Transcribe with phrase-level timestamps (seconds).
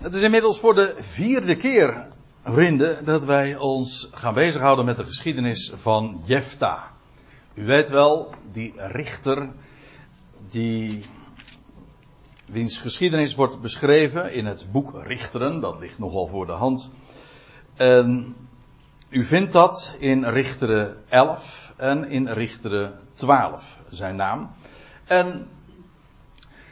[0.00, 2.06] Het is inmiddels voor de vierde keer,
[2.44, 6.90] vrienden, dat wij ons gaan bezighouden met de geschiedenis van Jefta.
[7.54, 9.48] U weet wel, die richter,
[10.48, 11.04] die,
[12.46, 16.90] wiens geschiedenis wordt beschreven in het boek Richteren, dat ligt nogal voor de hand.
[17.76, 18.34] En
[19.08, 24.50] u vindt dat in Richteren 11 en in Richteren 12, zijn naam.
[25.04, 25.48] En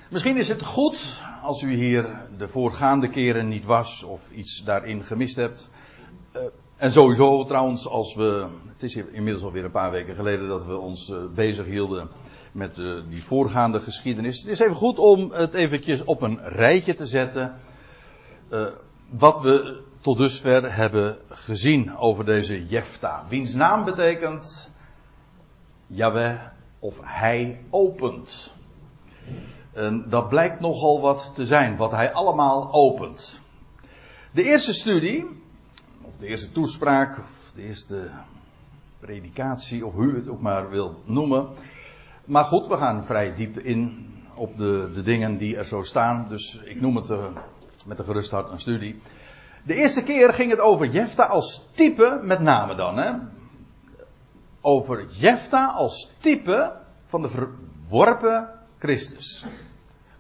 [0.09, 5.05] misschien is het goed als u hier de voorgaande keren niet was of iets daarin
[5.05, 5.71] gemist hebt.
[6.37, 6.43] Uh,
[6.77, 8.47] en sowieso trouwens, als we.
[8.67, 12.09] Het is inmiddels alweer een paar weken geleden dat we ons uh, bezig hielden
[12.53, 14.41] met uh, die voorgaande geschiedenis.
[14.41, 17.55] Het is even goed om het eventjes op een rijtje te zetten.
[19.11, 23.25] wat we tot dusver hebben gezien over deze Jefta.
[23.29, 24.71] Wiens naam betekent.
[25.87, 26.41] Yahweh
[26.79, 28.53] of hij opent.
[29.79, 33.41] En dat blijkt nogal wat te zijn, wat hij allemaal opent.
[34.31, 35.27] De eerste studie,
[36.03, 38.11] of de eerste toespraak, of de eerste
[39.01, 41.49] predikatie, of hoe u het ook maar wil noemen.
[42.25, 46.27] Maar goed, we gaan vrij diep in op de, de dingen die er zo staan.
[46.29, 47.25] Dus ik noem het uh,
[47.87, 49.01] met een gerust hart een studie.
[49.63, 52.97] De eerste keer ging het over Jefta als type, met name dan.
[52.97, 53.13] Hè?
[54.61, 59.45] Over Jefta als type van de verworpen Christus.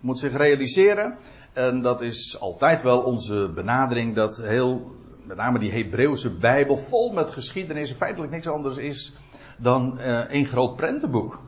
[0.01, 1.19] Moet zich realiseren,
[1.53, 4.93] en dat is altijd wel onze benadering, dat heel,
[5.25, 9.15] met name die Hebreeuwse Bijbel, vol met geschiedenis, feitelijk niks anders is
[9.57, 11.41] dan uh, een groot prentenboek.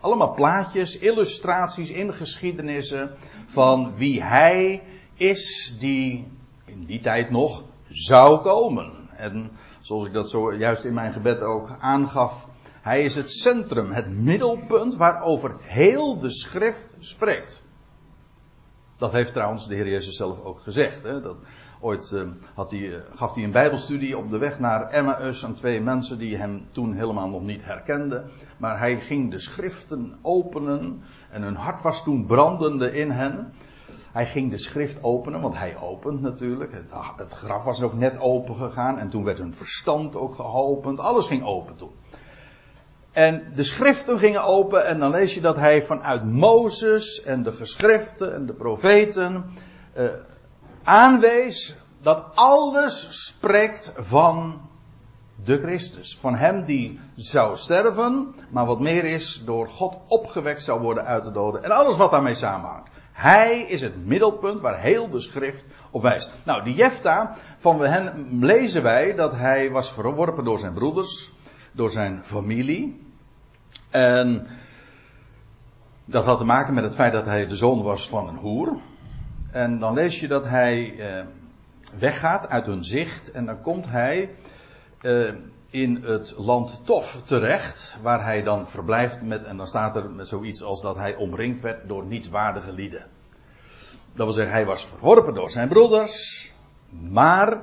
[0.00, 3.10] Allemaal plaatjes, illustraties in geschiedenissen
[3.46, 4.82] van wie hij
[5.14, 6.26] is die
[6.64, 9.08] in die tijd nog zou komen.
[9.16, 9.50] En
[9.80, 12.48] zoals ik dat zo juist in mijn gebed ook aangaf,
[12.80, 17.62] hij is het centrum, het middelpunt waarover heel de schrift spreekt.
[18.98, 21.02] Dat heeft trouwens de Heer Jezus zelf ook gezegd.
[21.02, 21.20] Hè?
[21.20, 21.36] Dat
[21.80, 25.80] ooit uh, had hij, gaf hij een bijbelstudie op de weg naar Emmaus aan twee
[25.80, 28.30] mensen die hem toen helemaal nog niet herkenden.
[28.56, 33.52] Maar hij ging de schriften openen en hun hart was toen brandende in hen.
[34.12, 36.72] Hij ging de schrift openen, want hij opent natuurlijk.
[36.72, 40.98] Het, het graf was nog net open gegaan en toen werd hun verstand ook geopend.
[40.98, 41.90] Alles ging open toen.
[43.12, 47.52] En de schriften gingen open en dan lees je dat hij vanuit Mozes en de
[47.52, 49.50] geschriften en de profeten
[49.96, 50.04] uh,
[50.82, 54.60] aanwees dat alles spreekt van
[55.44, 56.18] de Christus.
[56.20, 61.24] Van hem die zou sterven, maar wat meer is, door God opgewekt zou worden uit
[61.24, 61.62] de doden.
[61.62, 62.88] En alles wat daarmee samenhangt.
[63.12, 66.32] Hij is het middelpunt waar heel de schrift op wijst.
[66.44, 71.32] Nou, die Jefta, van hen lezen wij dat hij was verworpen door zijn broeders,
[71.72, 73.00] door zijn familie.
[73.90, 74.46] En
[76.04, 78.76] dat had te maken met het feit dat hij de zoon was van een hoer.
[79.50, 81.24] En dan lees je dat hij eh,
[81.98, 83.30] weggaat uit hun zicht.
[83.30, 84.30] En dan komt hij
[85.00, 85.32] eh,
[85.70, 87.96] in het land Tof terecht.
[88.02, 89.44] Waar hij dan verblijft met.
[89.44, 93.06] En dan staat er met zoiets als dat hij omringd werd door nietswaardige lieden.
[94.12, 96.50] Dat wil zeggen, hij was verworpen door zijn broeders.
[96.88, 97.60] Maar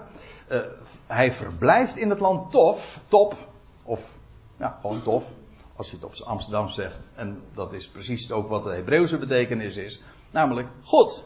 [0.48, 0.60] eh,
[1.08, 3.00] hij verblijft in het land Tof.
[3.08, 3.36] Top.
[3.86, 4.18] Of
[4.58, 5.32] ja, gewoon Tof
[5.76, 7.08] als je het op Amsterdam zegt.
[7.16, 10.02] En dat is precies ook wat de Hebreeuwse betekenis is.
[10.32, 11.26] Namelijk God.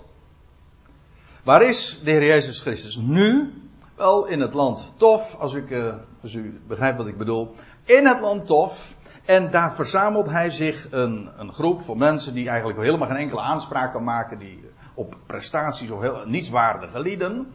[1.43, 3.53] Waar is de Heer Jezus Christus nu?
[3.95, 7.55] Wel in het land Tof, als, ik, als u begrijpt wat ik bedoel.
[7.85, 8.97] In het land Tof.
[9.25, 13.41] En daar verzamelt hij zich een, een groep van mensen die eigenlijk helemaal geen enkele
[13.41, 14.39] aanspraak kan maken.
[14.39, 17.53] Die op prestaties of heel nietswaardige lieden.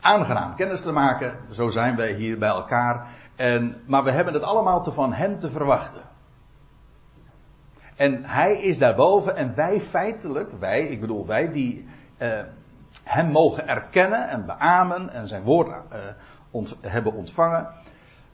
[0.00, 1.38] Aangenaam kennis te maken.
[1.50, 3.08] Zo zijn wij hier bij elkaar.
[3.36, 6.02] En, maar we hebben het allemaal te van hem te verwachten.
[7.96, 11.88] En hij is daarboven en wij feitelijk, wij, ik bedoel wij die
[12.18, 12.40] uh,
[13.04, 17.68] hem mogen erkennen en beamen en zijn woord uh, hebben ontvangen.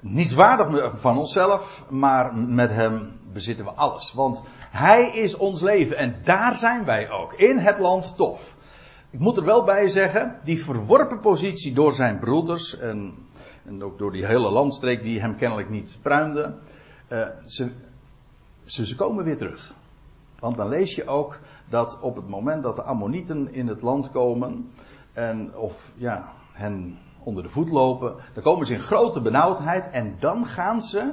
[0.00, 4.12] Niets waardig van onszelf, maar met hem bezitten we alles.
[4.12, 8.56] Want hij is ons leven en daar zijn wij ook, in het land Tof.
[9.10, 13.27] Ik moet er wel bij zeggen, die verworpen positie door zijn broeders en,
[13.68, 16.54] en ook door die hele landstreek die hem kennelijk niet pruimde.
[17.08, 17.70] Uh, ze,
[18.64, 19.74] ze, ze komen weer terug.
[20.38, 21.38] Want dan lees je ook
[21.68, 24.70] dat op het moment dat de Ammonieten in het land komen,
[25.12, 30.16] en, of ja, hen onder de voet lopen, dan komen ze in grote benauwdheid en
[30.18, 31.12] dan gaan ze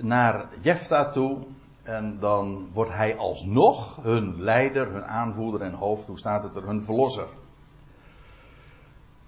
[0.00, 1.38] naar Jefta toe
[1.82, 6.66] en dan wordt hij alsnog hun leider, hun aanvoerder en hoofd, hoe staat het er,
[6.66, 7.26] hun verlosser.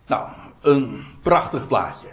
[0.06, 0.28] Nou,
[0.60, 2.08] een prachtig plaatje.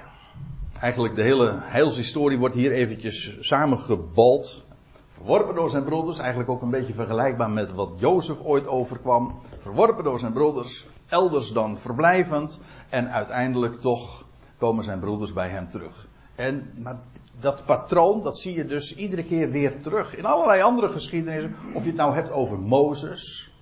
[0.84, 4.64] Eigenlijk de hele heilshistorie wordt hier eventjes samengebald
[5.06, 9.40] Verworpen door zijn broeders, eigenlijk ook een beetje vergelijkbaar met wat Jozef ooit overkwam.
[9.58, 12.60] Verworpen door zijn broeders, elders dan verblijvend.
[12.90, 14.26] En uiteindelijk toch
[14.58, 16.08] komen zijn broeders bij hem terug.
[16.36, 17.00] En, maar
[17.40, 20.16] dat patroon, dat zie je dus iedere keer weer terug.
[20.16, 21.56] In allerlei andere geschiedenissen.
[21.74, 23.54] Of je het nou hebt over Mozes.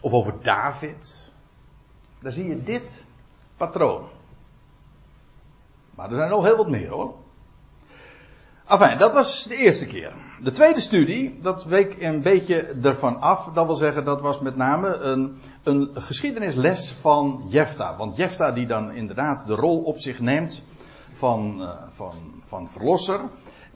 [0.00, 1.30] Of over David.
[2.20, 3.04] Dan zie je dit
[3.56, 4.15] patroon.
[5.96, 7.14] Maar er zijn nog heel wat meer hoor.
[8.68, 10.12] Enfin, dat was de eerste keer.
[10.42, 13.50] De tweede studie, dat week een beetje ervan af.
[13.52, 17.96] Dat wil zeggen, dat was met name een, een geschiedenisles van Jefta.
[17.96, 20.62] Want Jefta die dan inderdaad de rol op zich neemt
[21.12, 22.14] van, uh, van,
[22.44, 23.20] van verlosser.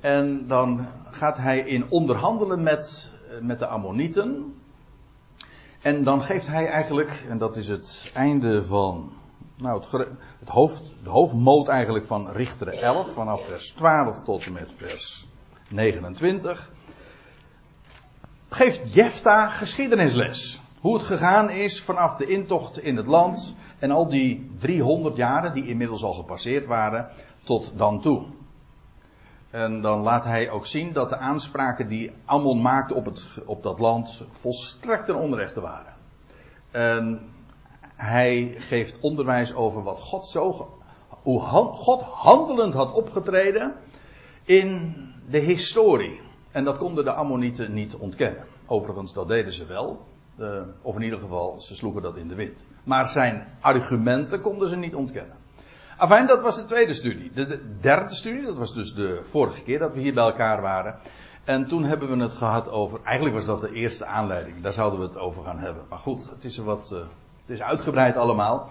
[0.01, 4.55] En dan gaat hij in onderhandelen met, uh, met de Ammonieten.
[5.81, 9.13] En dan geeft hij eigenlijk, en dat is het einde van
[9.61, 10.09] nou, het,
[10.39, 15.27] het hoofd, de hoofdmoot eigenlijk van Richter 11, vanaf vers 12 tot en met vers
[15.69, 16.71] 29,
[18.49, 20.61] geeft Jefta geschiedenisles.
[20.81, 25.55] Hoe het gegaan is vanaf de intocht in het land en al die 300 jaren
[25.55, 27.09] die inmiddels al gepasseerd waren,
[27.45, 28.25] tot dan toe.
[29.51, 33.63] En dan laat hij ook zien dat de aanspraken die Ammon maakte op, het, op
[33.63, 35.95] dat land volstrekt ten onrechte waren.
[36.71, 37.29] En
[38.01, 40.69] hij geeft onderwijs over wat God zo,
[41.23, 41.41] hoe
[41.73, 43.75] God handelend had opgetreden
[44.45, 44.97] in
[45.29, 46.21] de historie.
[46.51, 48.45] En dat konden de Ammonieten niet ontkennen.
[48.67, 50.07] Overigens, dat deden ze wel.
[50.39, 52.67] Uh, of in ieder geval, ze sloegen dat in de wind.
[52.85, 55.37] Maar zijn argumenten konden ze niet ontkennen.
[55.97, 57.31] Afijn, dat was de tweede studie.
[57.35, 60.61] De, de, derde studie, dat was dus de vorige keer dat we hier bij elkaar
[60.61, 60.99] waren.
[61.45, 63.01] En toen hebben we het gehad over.
[63.05, 64.63] Eigenlijk was dat de eerste aanleiding.
[64.63, 65.85] Daar zouden we het over gaan hebben.
[65.89, 66.91] Maar goed, het is er wat.
[66.93, 66.99] Uh,
[67.41, 68.71] het is uitgebreid allemaal.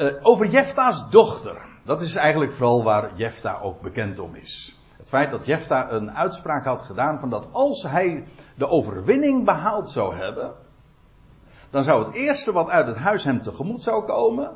[0.00, 1.56] Uh, over Jefta's dochter.
[1.84, 4.78] Dat is eigenlijk vooral waar Jefta ook bekend om is.
[4.96, 8.24] Het feit dat Jefta een uitspraak had gedaan van dat als hij
[8.54, 10.52] de overwinning behaald zou hebben,
[11.70, 14.52] dan zou het eerste wat uit het huis hem tegemoet zou komen,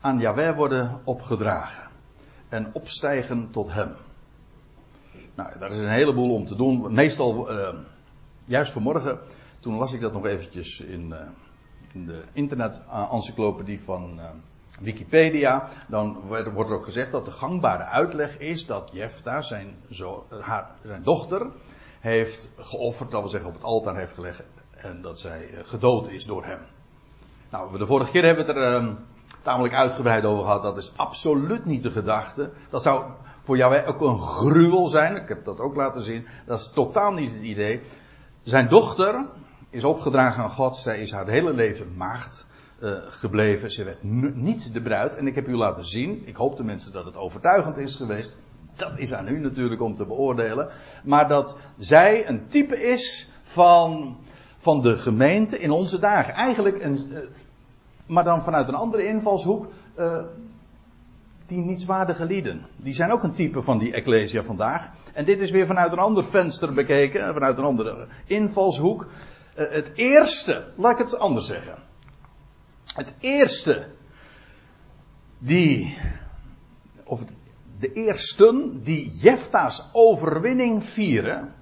[0.00, 1.88] aan Yahweh worden opgedragen.
[2.48, 3.94] En opstijgen tot hem.
[5.34, 6.94] Nou, daar is een heleboel om te doen.
[6.94, 7.68] Meestal, uh,
[8.44, 9.18] juist vanmorgen,
[9.60, 11.14] toen las ik dat nog eventjes in, in
[11.94, 14.24] de internet-encyclopedie van uh,
[14.80, 16.20] Wikipedia, dan
[16.54, 21.02] wordt er ook gezegd dat de gangbare uitleg is dat Jefta, zijn, zo, haar, zijn
[21.02, 21.46] dochter,
[22.00, 26.24] heeft geofferd, dat wil zeggen op het altaar heeft gelegd, en dat zij gedood is
[26.24, 26.60] door hem.
[27.50, 28.94] Nou, de vorige keer hebben we het er uh,
[29.42, 30.62] tamelijk uitgebreid over gehad.
[30.62, 32.50] Dat is absoluut niet de gedachte.
[32.70, 33.04] Dat zou
[33.40, 35.16] voor jou ook een gruwel zijn.
[35.16, 36.26] Ik heb dat ook laten zien.
[36.46, 37.80] Dat is totaal niet het idee.
[38.42, 39.26] Zijn dochter,
[39.74, 40.76] is opgedragen aan God.
[40.76, 42.46] Zij is haar hele leven maagd
[42.82, 43.70] uh, gebleven.
[43.72, 44.02] Ze werd
[44.34, 45.16] niet de bruid.
[45.16, 46.22] En ik heb u laten zien.
[46.24, 48.36] Ik hoop tenminste dat het overtuigend is geweest.
[48.76, 50.68] Dat is aan u natuurlijk om te beoordelen.
[51.04, 54.16] Maar dat zij een type is van,
[54.56, 56.34] van de gemeente in onze dagen.
[56.34, 57.08] Eigenlijk een.
[57.12, 57.18] Uh,
[58.06, 59.66] maar dan vanuit een andere invalshoek.
[59.98, 60.18] Uh,
[61.46, 62.66] die nietswaardige lieden.
[62.76, 64.90] Die zijn ook een type van die Ecclesia vandaag.
[65.12, 67.34] En dit is weer vanuit een ander venster bekeken.
[67.34, 69.06] Vanuit een andere invalshoek.
[69.58, 71.78] Uh, het eerste, laat ik het anders zeggen.
[72.94, 73.86] Het eerste
[75.38, 75.98] die,
[77.04, 77.24] of
[77.78, 81.54] de eersten die Jefta's overwinning vieren,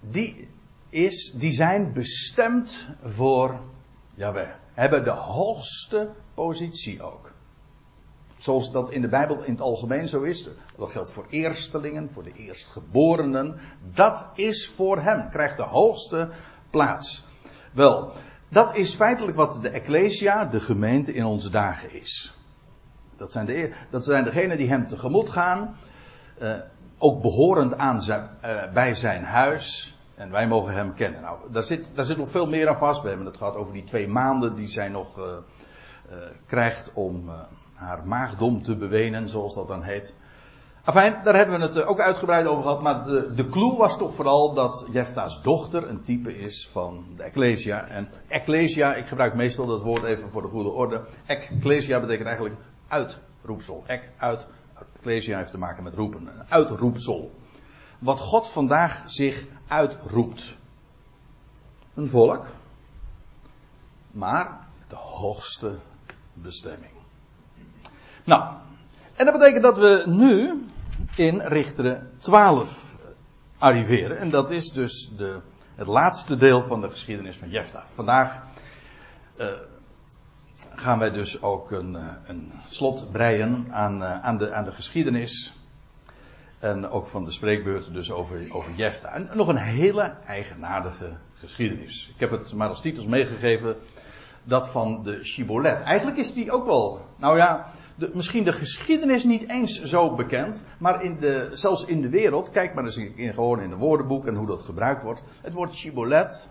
[0.00, 0.48] die,
[0.90, 3.60] is, die zijn bestemd voor
[4.14, 4.46] Jawel.
[4.74, 7.32] Hebben de hoogste positie ook.
[8.38, 10.48] Zoals dat in de Bijbel in het algemeen zo is.
[10.76, 13.60] Dat geldt voor eerstelingen, voor de eerstgeborenen.
[13.94, 15.30] Dat is voor hem.
[15.30, 16.28] Krijgt de hoogste
[16.70, 17.26] plaats.
[17.72, 18.12] Wel,
[18.48, 22.34] dat is feitelijk wat de Ecclesia, de gemeente in onze dagen is.
[23.16, 25.76] Dat zijn, de, dat zijn degenen die hem tegemoet gaan.
[26.42, 26.54] Uh,
[26.98, 29.96] ook behorend aan uh, bij zijn huis.
[30.14, 31.20] En wij mogen hem kennen.
[31.20, 33.02] Nou, daar zit, daar zit nog veel meer aan vast.
[33.02, 35.24] We hebben het gehad over die twee maanden die zij nog uh,
[36.46, 37.30] krijgt om
[37.78, 40.14] haar maagdom te bewenen, zoals dat dan heet.
[40.84, 42.82] Afijn, daar hebben we het ook uitgebreid over gehad.
[42.82, 47.22] Maar de, de clue was toch vooral dat Jefta's dochter een type is van de
[47.22, 47.86] Ecclesia.
[47.86, 51.04] En Ecclesia, ik gebruik meestal dat woord even voor de goede orde.
[51.26, 52.56] Ecclesia betekent eigenlijk
[52.88, 53.84] uitroepsel.
[53.86, 54.48] Ek, uit.
[54.96, 56.26] Ecclesia heeft te maken met roepen.
[56.26, 57.34] Een uitroepsel.
[57.98, 60.56] Wat God vandaag zich uitroept.
[61.94, 62.46] Een volk.
[64.10, 65.78] Maar de hoogste
[66.32, 66.97] bestemming.
[68.28, 68.44] Nou,
[69.16, 70.64] en dat betekent dat we nu
[71.14, 72.96] in Richteren 12
[73.58, 74.18] arriveren.
[74.18, 75.40] En dat is dus de,
[75.74, 77.84] het laatste deel van de geschiedenis van Jefta.
[77.94, 78.42] Vandaag
[79.40, 79.46] uh,
[80.74, 81.94] gaan wij dus ook een,
[82.26, 85.54] een slot breien aan, uh, aan, de, aan de geschiedenis.
[86.58, 89.08] En ook van de spreekbeurten dus over, over Jefta.
[89.08, 92.10] En nog een hele eigenaardige geschiedenis.
[92.14, 93.76] Ik heb het maar als titels meegegeven.
[94.44, 95.82] Dat van de Shibboleth.
[95.82, 97.06] Eigenlijk is die ook wel.
[97.16, 97.66] Nou ja,
[97.98, 100.64] de, misschien de geschiedenis niet eens zo bekend.
[100.78, 102.50] Maar in de, zelfs in de wereld.
[102.50, 105.22] Kijk maar eens in, gewoon in de woordenboek en hoe dat gebruikt wordt.
[105.40, 106.48] Het woord Shibboleth.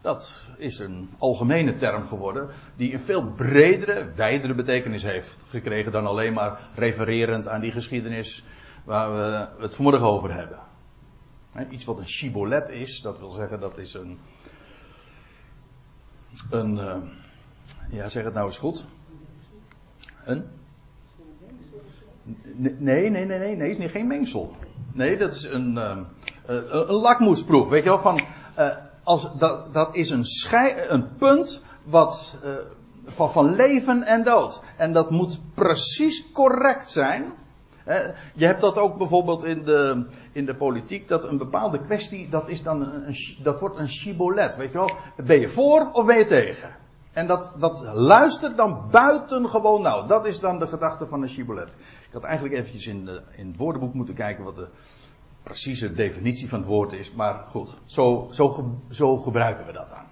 [0.00, 2.48] Dat is een algemene term geworden.
[2.76, 5.92] Die een veel bredere, wijdere betekenis heeft gekregen.
[5.92, 8.44] Dan alleen maar refererend aan die geschiedenis
[8.84, 10.58] waar we het vanmorgen over hebben.
[11.70, 14.18] Iets wat een shibboleth is, dat wil zeggen dat is een.
[16.50, 16.76] Een.
[16.76, 16.96] Uh,
[17.90, 18.84] ja, zeg het nou eens goed.
[20.24, 20.61] Een.
[22.54, 24.56] Nee, nee, nee, nee, nee, is geen mengsel.
[24.92, 25.96] Nee, dat is een, uh,
[26.46, 28.20] een, een lakmoesproef, weet je wel, van.
[28.58, 28.68] Uh,
[29.02, 32.38] als, dat, dat is een, schei, een punt wat.
[33.04, 34.62] van, van leven en dood.
[34.76, 37.32] En dat moet precies correct zijn
[38.34, 42.48] je hebt dat ook bijvoorbeeld in de, in de politiek, dat een bepaalde kwestie, dat,
[42.48, 44.56] is dan een, dat wordt een shibboleth.
[44.56, 44.90] Weet je wel,
[45.24, 46.70] ben je voor of ben je tegen?
[47.12, 50.06] En dat, dat luistert dan buitengewoon nou.
[50.08, 51.74] Dat is dan de gedachte van een shibboleth.
[52.12, 54.68] Ik had eigenlijk eventjes in, de, in het woordenboek moeten kijken wat de
[55.42, 57.12] precieze definitie van het woord is.
[57.12, 60.04] Maar goed, zo, zo, zo gebruiken we dat dan.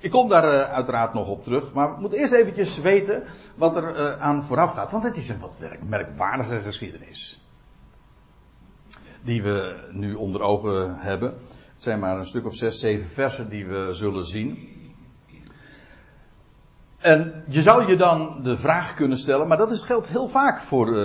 [0.00, 3.22] Ik kom daar uh, uiteraard nog op terug, maar we moeten eerst eventjes weten
[3.54, 5.56] wat er uh, aan vooraf gaat, want het is een wat
[5.88, 7.44] merkwaardige geschiedenis.
[9.22, 11.28] Die we nu onder ogen hebben.
[11.74, 14.68] Het zijn maar een stuk of zes, zeven versen die we zullen zien.
[16.98, 20.60] En je zou je dan de vraag kunnen stellen, maar dat is, geldt heel vaak
[20.60, 20.96] voor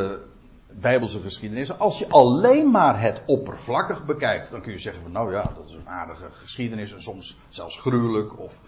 [0.80, 1.80] Bijbelse geschiedenis.
[1.80, 5.66] Als je alleen maar het oppervlakkig bekijkt, dan kun je zeggen van nou ja, dat
[5.66, 8.62] is een aardige geschiedenis en soms zelfs gruwelijk of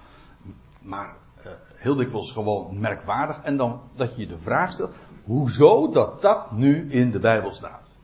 [0.81, 3.41] maar uh, heel dikwijls gewoon merkwaardig.
[3.41, 7.51] En dan dat je je de vraag stelt, hoezo dat dat nu in de Bijbel
[7.51, 7.97] staat.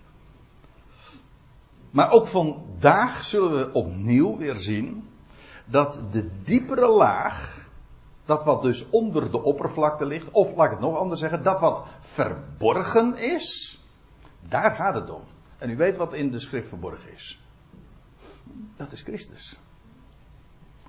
[1.91, 5.09] Maar ook vandaag zullen we opnieuw weer zien
[5.65, 7.67] dat de diepere laag,
[8.25, 11.59] dat wat dus onder de oppervlakte ligt, of laat ik het nog anders zeggen, dat
[11.59, 13.72] wat verborgen is,
[14.49, 15.21] daar gaat het om.
[15.57, 17.41] En u weet wat in de schrift verborgen is.
[18.75, 19.59] Dat is Christus.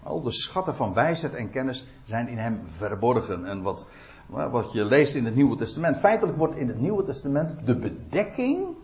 [0.02, 3.46] Al de schatten van wijsheid en kennis zijn in hem verborgen.
[3.46, 3.86] En wat,
[4.26, 5.98] wat je leest in het Nieuwe Testament.
[5.98, 8.76] Feitelijk wordt in het Nieuwe Testament de bedekking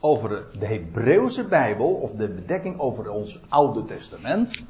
[0.00, 4.64] over de Hebreeuwse Bijbel, of de bedekking over ons Oude Testament,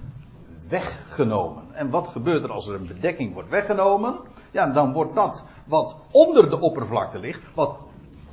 [0.68, 1.62] weggenomen.
[1.72, 4.18] En wat gebeurt er als er een bedekking wordt weggenomen?
[4.50, 7.76] Ja, dan wordt dat wat onder de oppervlakte ligt, wat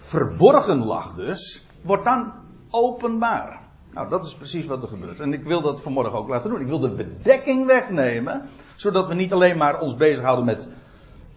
[0.06, 2.32] verborgen lag dus, wordt dan
[2.70, 3.60] openbaar.
[3.94, 5.20] Nou, dat is precies wat er gebeurt.
[5.20, 6.62] En ik wil dat vanmorgen ook laten doen.
[6.62, 8.42] Ik wil de bedekking wegnemen,
[8.76, 10.68] zodat we niet alleen maar ons bezighouden met,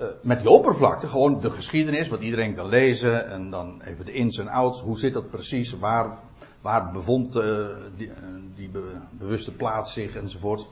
[0.01, 4.13] uh, met die oppervlakte, gewoon de geschiedenis, wat iedereen kan lezen, en dan even de
[4.13, 6.19] ins en outs, hoe zit dat precies, waar,
[6.63, 8.15] waar bevond uh, die, uh,
[8.55, 10.69] die be, bewuste plaats zich enzovoort.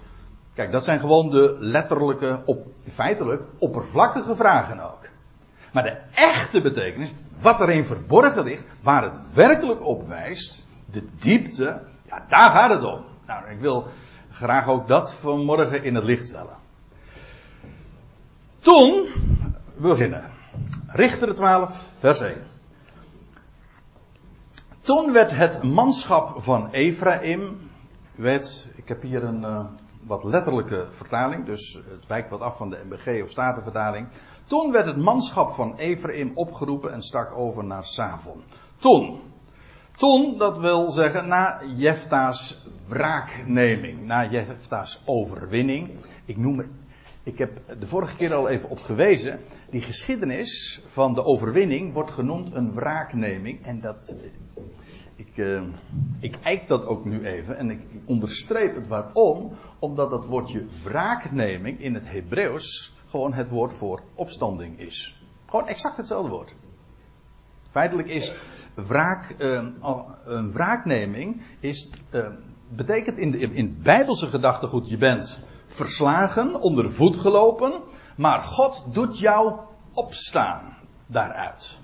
[0.54, 5.08] Kijk, dat zijn gewoon de letterlijke, op, feitelijk oppervlakkige vragen ook.
[5.72, 11.82] Maar de echte betekenis, wat erin verborgen ligt, waar het werkelijk op wijst, de diepte,
[12.08, 13.04] ja, daar gaat het om.
[13.26, 13.86] Nou, ik wil
[14.30, 16.56] graag ook dat vanmorgen in het licht stellen.
[18.58, 19.08] Toen,
[19.76, 20.24] we beginnen.
[20.86, 22.36] Richter 12, vers 1.
[24.80, 27.70] Toen werd het manschap van Ephraim,
[28.14, 29.64] weet, ik heb hier een uh,
[30.06, 34.08] wat letterlijke vertaling, dus het wijkt wat af van de MBG of Statenvertaling.
[34.46, 38.42] Toen werd het manschap van Ephraim opgeroepen en stak over naar Savon.
[38.76, 39.20] Toen,
[39.96, 45.90] toen, dat wil zeggen na Jefta's wraakneming, na Jefta's overwinning.
[46.24, 46.64] Ik noem
[47.22, 52.10] ik heb de vorige keer al even op gewezen, die geschiedenis van de overwinning wordt
[52.10, 53.64] genoemd een wraakneming.
[53.64, 54.16] En dat,
[55.16, 55.62] ik, uh,
[56.20, 59.52] ik eik dat ook nu even en ik onderstreep het waarom.
[59.78, 65.20] Omdat dat woordje wraakneming in het Hebreeuws gewoon het woord voor opstanding is.
[65.46, 66.54] Gewoon exact hetzelfde woord.
[67.70, 68.34] Feitelijk is
[68.74, 69.62] wraak, uh,
[70.24, 72.26] een wraakneming is, uh,
[72.68, 77.82] betekent in, de, in bijbelse gedachtegoed, je bent verslagen, onder de voet gelopen,
[78.16, 79.58] maar God doet jou
[79.92, 81.78] opstaan daaruit.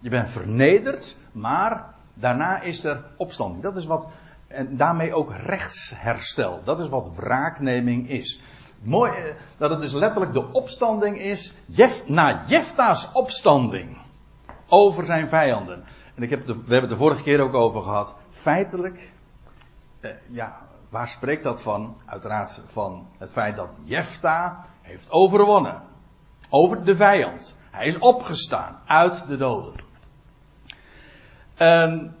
[0.00, 3.62] Je bent vernederd, maar daarna is er opstanding.
[3.62, 4.06] Dat is wat,
[4.46, 6.60] en daarmee ook rechtsherstel.
[6.64, 8.40] Dat is wat wraakneming is.
[8.84, 13.98] Mooi eh, dat het dus letterlijk de opstanding is, Jef, na Jefta's opstanding
[14.68, 15.84] over zijn vijanden.
[16.14, 18.16] En ik heb de, we hebben het de vorige keer ook over gehad.
[18.30, 19.12] Feitelijk,
[20.00, 21.96] eh, ja, waar spreekt dat van?
[22.04, 25.82] Uiteraard van het feit dat Jefta heeft overwonnen.
[26.48, 27.56] Over de vijand.
[27.70, 29.74] Hij is opgestaan uit de doden.
[31.54, 32.16] En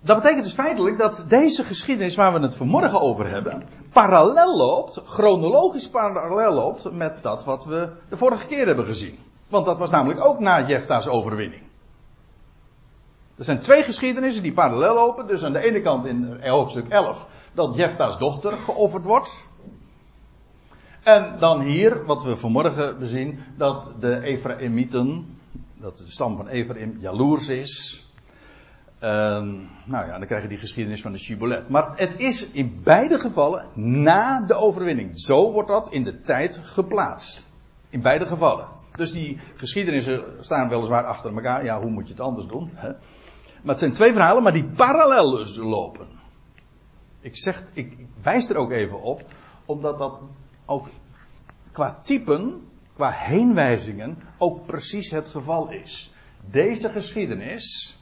[0.00, 3.62] dat betekent dus feitelijk dat deze geschiedenis waar we het vanmorgen over hebben,
[3.92, 9.18] parallel loopt, chronologisch parallel loopt met dat wat we de vorige keer hebben gezien.
[9.48, 11.62] Want dat was namelijk ook na Jefta's overwinning.
[13.38, 15.26] Er zijn twee geschiedenissen die parallel lopen.
[15.26, 19.46] Dus aan de ene kant in hoofdstuk 11 dat Jefta's dochter geofferd wordt.
[21.02, 25.38] En dan hier, wat we vanmorgen bezien, dat de Ephraimieten,
[25.74, 28.02] dat de stam van Ephraim jaloers is.
[28.98, 31.68] Ehm, nou ja, dan krijg je die geschiedenis van de Shibolet.
[31.68, 35.20] Maar het is in beide gevallen na de overwinning.
[35.20, 37.48] Zo wordt dat in de tijd geplaatst.
[37.90, 38.66] In beide gevallen.
[38.92, 41.64] Dus die geschiedenissen staan weliswaar achter elkaar.
[41.64, 42.70] Ja, hoe moet je het anders doen?
[42.74, 42.88] Hè?
[43.62, 46.06] Maar het zijn twee verhalen, maar die parallel lopen.
[47.20, 49.24] Ik zeg, ik wijs er ook even op,
[49.64, 50.20] omdat dat
[50.66, 50.88] ook
[51.72, 56.12] qua typen, qua heenwijzingen, ook precies het geval is.
[56.50, 57.97] Deze geschiedenis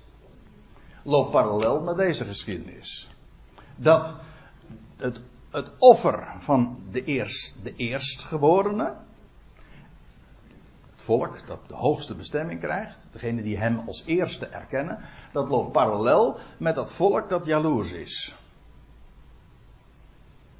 [1.06, 3.08] loopt parallel met deze geschiedenis.
[3.76, 4.14] Dat
[4.96, 5.20] het,
[5.50, 8.96] het offer van de, eerst, de eerstgeborene,
[10.90, 14.98] het volk dat de hoogste bestemming krijgt, degene die hem als eerste erkennen,
[15.32, 18.34] dat loopt parallel met dat volk dat jaloers is.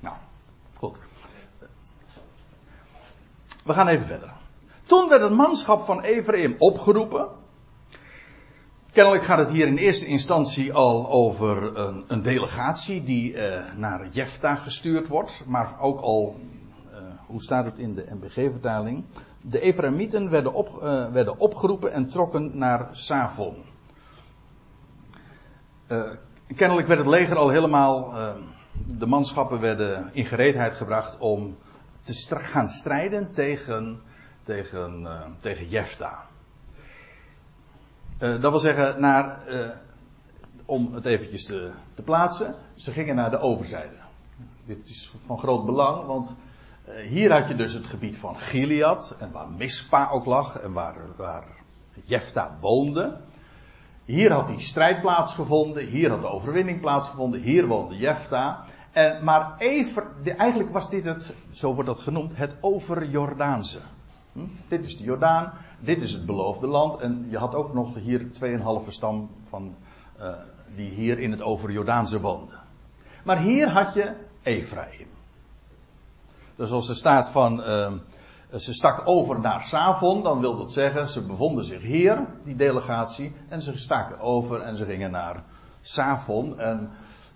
[0.01, 0.17] Nou,
[0.75, 0.99] goed.
[3.65, 4.33] We gaan even verder.
[4.83, 7.29] Toen werd het manschap van Ephraim opgeroepen.
[8.97, 14.09] Kennelijk gaat het hier in eerste instantie al over een, een delegatie die uh, naar
[14.11, 15.43] Jefta gestuurd wordt.
[15.47, 16.41] Maar ook al,
[16.93, 19.05] uh, hoe staat het in de MBG-vertaling?
[19.43, 23.55] De Ephraimieten werden, op, uh, werden opgeroepen en trokken naar Savon.
[26.57, 28.15] kennelijk werd het leger al helemaal,
[28.99, 31.57] de manschappen werden in gereedheid gebracht om
[32.03, 34.01] te gaan strijden tegen,
[34.43, 35.07] tegen,
[35.41, 36.25] tegen Jefta.
[38.21, 39.59] Uh, dat wil zeggen, naar, uh,
[40.65, 43.95] om het eventjes te, te, plaatsen, ze gingen naar de overzijde.
[44.65, 46.35] Dit is van groot belang, want
[46.89, 50.73] uh, hier had je dus het gebied van Gilead, en waar Mispa ook lag, en
[50.73, 51.45] waar, waar
[52.05, 53.17] Jefta woonde.
[54.05, 58.65] Hier had die strijd plaatsgevonden, hier had de overwinning plaatsgevonden, hier woonde Jefta.
[58.93, 63.81] En, maar eigenlijk was dit het, zo wordt dat genoemd, het overjordaanse.
[64.37, 64.47] Hm?
[64.69, 67.01] Dit is de Jordaan, dit is het beloofde land.
[67.01, 69.75] En je had ook nog hier 2,5 stam van,
[70.21, 70.33] uh,
[70.75, 72.59] die hier in het overjordaanse woonden.
[73.25, 75.07] Maar hier had je Ephraim.
[76.57, 77.93] Dus als er staat van, uh,
[78.57, 83.33] ze stak over naar Savon, dan wil dat zeggen, ze bevonden zich hier, die delegatie,
[83.49, 85.43] en ze staken over en ze gingen naar
[85.81, 86.61] Savon.
[86.61, 86.91] En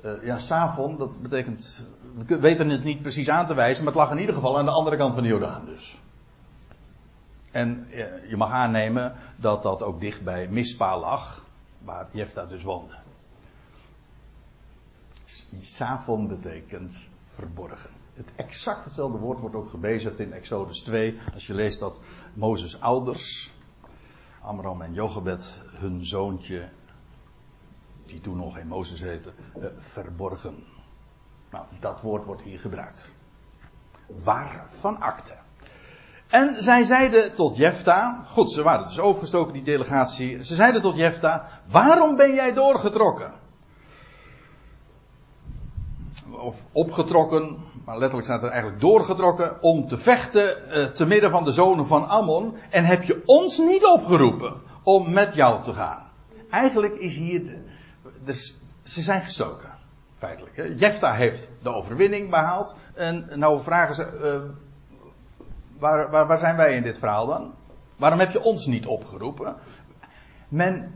[0.04, 1.84] uh, ja, Savon, dat betekent,
[2.26, 4.64] we weten het niet precies aan te wijzen, maar het lag in ieder geval aan
[4.64, 5.98] de andere kant van de Jordaan dus.
[7.50, 11.44] En eh, je mag aannemen dat dat ook dicht bij Mispa lag,
[11.78, 12.94] waar Jefta dus woonde.
[15.60, 17.90] Savon betekent verborgen.
[18.14, 21.18] Het exact hetzelfde woord wordt ook gebezigd in Exodus 2.
[21.34, 22.00] Als je leest dat
[22.34, 23.52] Mozes' ouders,
[24.40, 26.68] Amram en Jochebed, hun zoontje,
[28.06, 30.64] die toen nog geen Mozes heette, eh, verborgen.
[31.50, 33.12] Nou, dat woord wordt hier gebruikt.
[34.06, 35.36] Waar van akte.
[36.30, 40.44] En zij zeiden tot Jefta, goed, ze waren dus overgestoken die delegatie.
[40.44, 43.32] Ze zeiden tot Jefta, waarom ben jij doorgetrokken?
[46.30, 51.44] Of opgetrokken, maar letterlijk staat er eigenlijk doorgetrokken om te vechten eh, te midden van
[51.44, 52.56] de zonen van Ammon.
[52.70, 56.10] En heb je ons niet opgeroepen om met jou te gaan?
[56.50, 57.62] Eigenlijk is hier, de,
[58.24, 59.70] dus, ze zijn gestoken,
[60.18, 60.78] feitelijk.
[60.78, 62.74] Jefta heeft de overwinning behaald.
[62.94, 64.50] En nou vragen ze, uh,
[65.80, 67.52] waar, waar, zijn wij in dit verhaal dan?
[67.96, 69.56] Waarom heb je ons niet opgeroepen?
[70.48, 70.94] Men,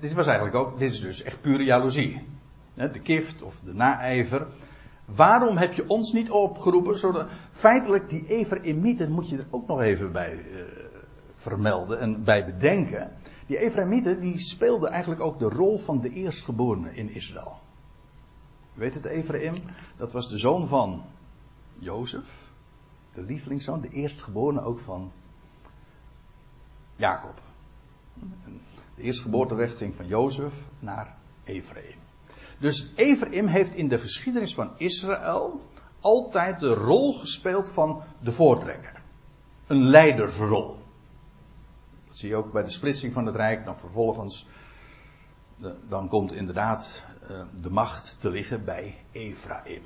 [0.00, 2.28] dit was eigenlijk ook, dit is dus echt pure jaloezie.
[2.74, 4.46] De kift of de naijver.
[5.04, 6.98] Waarom heb je ons niet opgeroepen?
[6.98, 10.62] Zodat, feitelijk, die Ephraimieten moet je er ook nog even bij uh,
[11.34, 13.12] vermelden en bij bedenken.
[13.46, 17.58] Die Ephraimieten die speelden eigenlijk ook de rol van de eerstgeborene in Israël.
[18.74, 19.54] weet het, Ephraim?
[19.96, 21.02] Dat was de zoon van
[21.78, 22.49] Jozef
[23.14, 25.12] de lievelingszoon, de eerstgeborene ook van
[26.96, 27.40] Jacob.
[28.94, 31.98] De eerstgeboorteweg ging van Jozef naar Ephraim.
[32.58, 35.60] Dus Ephraim heeft in de geschiedenis van Israël
[36.00, 39.02] altijd de rol gespeeld van de voortrekker.
[39.66, 40.76] Een leidersrol.
[42.08, 43.64] Dat zie je ook bij de splitsing van het Rijk.
[43.64, 44.46] Dan vervolgens,
[45.88, 49.82] dan komt inderdaad eh, de macht te liggen bij Ephraim.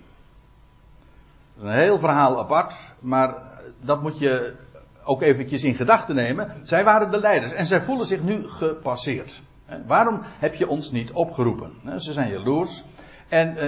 [1.59, 3.35] Een heel verhaal apart, maar
[3.81, 4.57] dat moet je
[5.05, 6.53] ook eventjes in gedachten nemen.
[6.63, 9.43] Zij waren de leiders en zij voelen zich nu gepasseerd.
[9.87, 12.01] Waarom heb je ons niet opgeroepen?
[12.01, 12.85] Ze zijn jaloers.
[13.29, 13.63] En uh,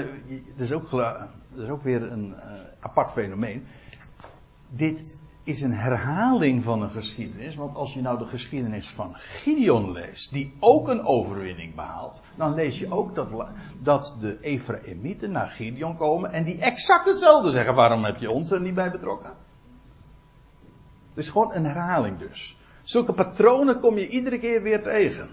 [0.57, 0.93] dat, is ook,
[1.55, 3.67] is ook weer een uh, apart fenomeen.
[4.69, 7.57] Dit is een herhaling van een geschiedenis.
[7.57, 12.55] Want als je nou de geschiedenis van Gideon leest, die ook een overwinning behaalt, dan
[12.55, 13.29] lees je ook dat,
[13.83, 17.75] dat de Ephraimieten naar Gideon komen en die exact hetzelfde zeggen.
[17.75, 19.31] Waarom heb je ons er niet bij betrokken?
[21.09, 22.57] Het is gewoon een herhaling dus.
[22.83, 25.29] Zulke patronen kom je iedere keer weer tegen.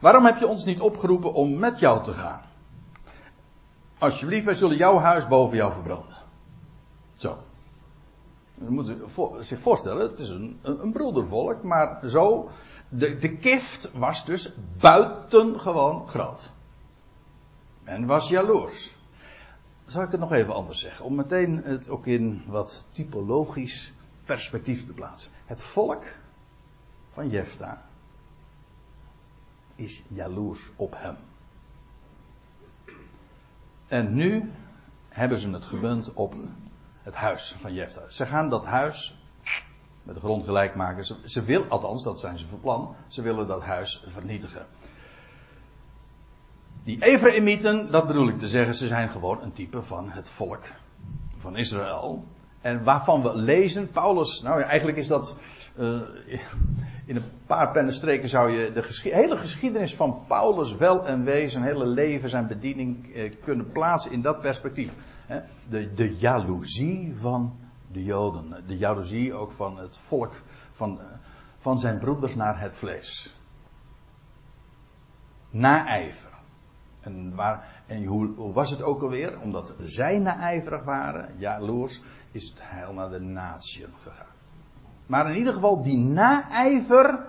[0.00, 2.40] Waarom heb je ons niet opgeroepen om met jou te gaan?
[3.98, 6.16] Alsjeblieft, wij zullen jouw huis boven jou verbranden.
[7.16, 7.38] Zo.
[8.54, 8.92] Je moet
[9.40, 12.48] zich voorstellen, het is een, een, broedervolk, maar zo.
[12.88, 16.50] De, de was dus buitengewoon groot.
[17.84, 18.96] En was jaloers.
[19.86, 21.04] Zal ik het nog even anders zeggen?
[21.04, 23.92] Om meteen het ook in wat typologisch
[24.24, 25.30] perspectief te plaatsen.
[25.44, 26.04] Het volk
[27.10, 27.82] van Jefta
[29.74, 31.16] is jaloers op hem.
[33.86, 34.52] En nu
[35.08, 36.34] hebben ze het gemunt op
[37.02, 38.00] het huis van Jefta.
[38.08, 39.16] Ze gaan dat huis
[40.02, 41.04] met de grond gelijk maken.
[41.04, 44.66] Ze, ze althans, dat zijn ze van plan, ze willen dat huis vernietigen.
[46.82, 50.62] Die Ephraimieten, dat bedoel ik te zeggen, ze zijn gewoon een type van het volk
[51.36, 52.24] van Israël.
[52.60, 55.36] En waarvan we lezen, Paulus, nou ja, eigenlijk is dat
[55.76, 56.00] uh,
[57.06, 61.64] in een paar pennenstreken zou je de hele geschiedenis van Paulus wel en wee, zijn
[61.64, 64.96] hele leven, zijn bediening eh, kunnen plaatsen in dat perspectief.
[65.26, 65.40] Hè?
[65.68, 67.58] De, de jaloezie van
[67.92, 68.64] de Joden.
[68.66, 70.32] De jaloezie ook van het volk,
[70.70, 71.06] van, eh,
[71.58, 73.34] van zijn broeders naar het vlees.
[75.50, 76.32] Naijver.
[77.00, 79.40] En, waar, en hoe, hoe, was het ook alweer?
[79.40, 84.33] Omdat zij naijverig waren, jaloers, is het heil naar de natieën gegaan.
[85.06, 87.26] Maar in ieder geval die naijver,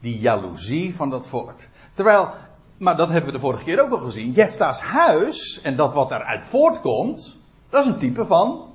[0.00, 1.58] die jaloezie van dat volk.
[1.92, 2.30] Terwijl,
[2.78, 6.10] maar dat hebben we de vorige keer ook al gezien, Jefta's huis en dat wat
[6.10, 7.36] eruit voortkomt,
[7.68, 8.72] dat is een type van,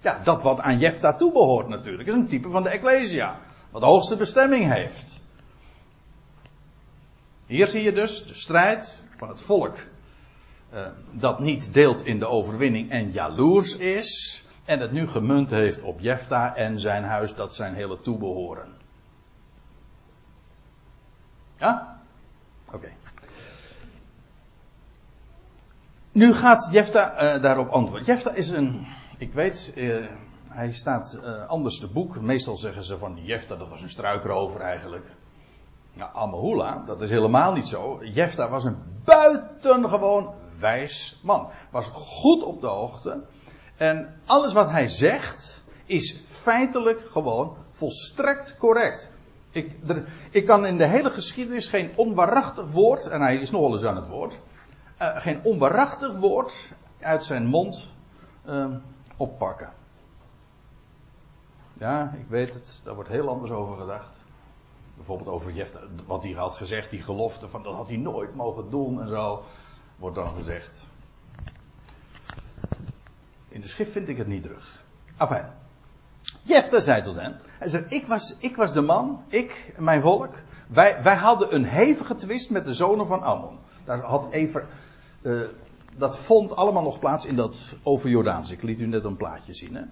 [0.00, 2.06] ja, dat wat aan Jefta toebehoort natuurlijk.
[2.08, 5.20] Dat is een type van de Ecclesia, wat de hoogste bestemming heeft.
[7.46, 9.76] Hier zie je dus de strijd van het volk
[10.74, 14.41] uh, dat niet deelt in de overwinning en jaloers is.
[14.64, 18.72] En het nu gemunt heeft op Jefta en zijn huis, dat zijn hele toebehoren.
[21.56, 22.00] Ja?
[22.72, 22.92] Oké.
[26.12, 28.06] Nu gaat Jefta uh, daarop antwoorden.
[28.06, 28.86] Jefta is een,
[29.18, 30.06] ik weet, uh,
[30.48, 32.20] hij staat uh, anders te boek.
[32.20, 35.06] Meestal zeggen ze van Jefta, dat was een struikrover eigenlijk.
[35.92, 38.04] Nou, Amahula, dat is helemaal niet zo.
[38.04, 41.48] Jefta was een buitengewoon wijs man.
[41.70, 43.22] Was goed op de hoogte
[43.82, 49.10] en alles wat hij zegt is feitelijk gewoon volstrekt correct.
[49.50, 49.76] Ik,
[50.30, 53.96] ik kan in de hele geschiedenis geen onwaarachtig woord, en hij is nogal eens aan
[53.96, 54.38] het woord,
[55.00, 57.90] uh, geen onwaarachtig woord uit zijn mond
[58.46, 58.66] uh,
[59.16, 59.72] oppakken.
[61.72, 64.24] Ja, ik weet het, daar wordt heel anders over gedacht.
[64.94, 68.70] Bijvoorbeeld over Jeff, wat hij had gezegd, die gelofte van dat had hij nooit mogen
[68.70, 69.42] doen en zo,
[69.96, 70.90] wordt dan gezegd.
[73.52, 74.84] In de schrift vind ik het niet terug.
[75.18, 75.44] Enfin.
[76.42, 77.40] Jefter zei tot hen.
[77.58, 80.34] Hij zei, ik was, ik was de man, ik, mijn volk.
[80.68, 83.58] Wij, wij hadden een hevige twist met de zonen van Ammon.
[83.84, 84.66] Daar had even,
[85.22, 85.42] uh,
[85.96, 88.50] dat vond allemaal nog plaats in dat overjordaans.
[88.50, 89.74] Ik liet u net een plaatje zien.
[89.74, 89.82] Hè?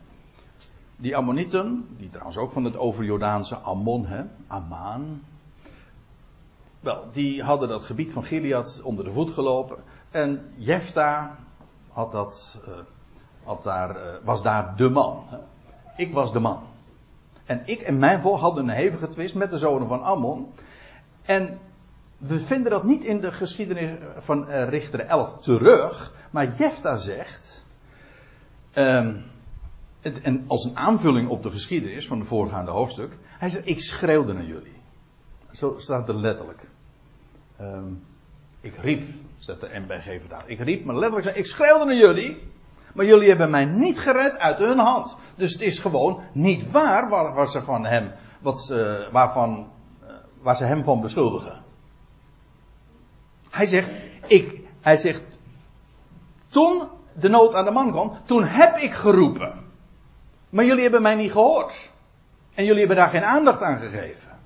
[0.96, 5.22] Die Ammonieten, die trouwens ook van het overjordaanse Ammon, hè, Amman.
[6.80, 9.76] Wel, die hadden dat gebied van Gilead onder de voet gelopen.
[10.10, 11.38] En Jefta
[11.88, 12.74] had dat uh,
[13.58, 15.24] daar, uh, was daar de man.
[15.96, 16.62] Ik was de man.
[17.44, 20.52] En ik en mijn volk hadden een hevige twist met de zonen van Ammon.
[21.22, 21.58] En
[22.18, 26.14] we vinden dat niet in de geschiedenis van uh, Richter 11 terug.
[26.30, 27.66] Maar Jefta zegt.
[28.74, 29.24] Um,
[30.00, 33.12] het, en als een aanvulling op de geschiedenis van de voorgaande hoofdstuk.
[33.24, 34.72] Hij zegt: Ik schreeuwde naar jullie.
[35.52, 36.68] Zo staat het letterlijk.
[37.60, 38.02] Um,
[38.60, 39.08] ik riep,
[39.38, 40.44] zet de MBG vertaald.
[40.46, 42.42] Ik riep, maar letterlijk ik schreeuwde naar jullie.
[42.94, 45.16] Maar jullie hebben mij niet gered uit hun hand.
[45.36, 48.74] Dus het is gewoon niet waar wat, ze van hem, wat,
[49.12, 49.68] waarvan,
[50.02, 50.08] uh,
[50.42, 51.62] waar ze hem van beschuldigen.
[53.50, 53.90] Hij zegt,
[54.26, 55.22] ik, hij zegt,
[56.48, 59.52] toen de nood aan de man kwam, toen heb ik geroepen.
[60.50, 61.90] Maar jullie hebben mij niet gehoord.
[62.54, 64.38] En jullie hebben daar geen aandacht aan gegeven.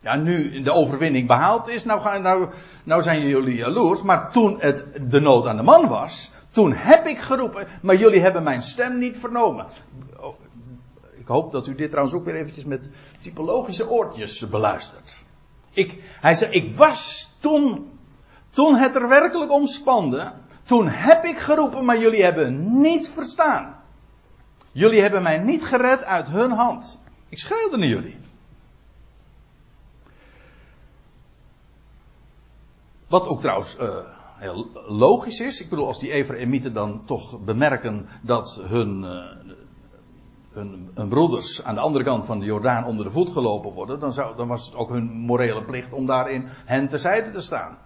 [0.00, 2.48] Ja, nu de overwinning behaald is, nou, gaan, nou,
[2.84, 4.02] nou zijn jullie jaloers.
[4.02, 8.20] Maar toen het de nood aan de man was, toen heb ik geroepen, maar jullie
[8.20, 9.66] hebben mijn stem niet vernomen.
[11.14, 15.22] ik hoop dat u dit trouwens ook weer eventjes met typologische oortjes beluistert.
[15.70, 17.90] Ik, hij zei, ik was toen,
[18.50, 20.32] toen het er werkelijk om spande,
[20.62, 23.82] toen heb ik geroepen, maar jullie hebben niet verstaan.
[24.72, 27.00] Jullie hebben mij niet gered uit hun hand.
[27.28, 28.18] Ik schreeuwde naar jullie.
[33.08, 33.96] Wat ook trouwens uh,
[34.40, 35.60] heel logisch is.
[35.60, 39.54] Ik bedoel, als die Ephraimieten dan toch bemerken dat hun, uh,
[40.52, 43.98] hun, hun, broeders aan de andere kant van de Jordaan onder de voet gelopen worden,
[43.98, 47.78] dan, zou, dan was het ook hun morele plicht om daarin hen terzijde te staan.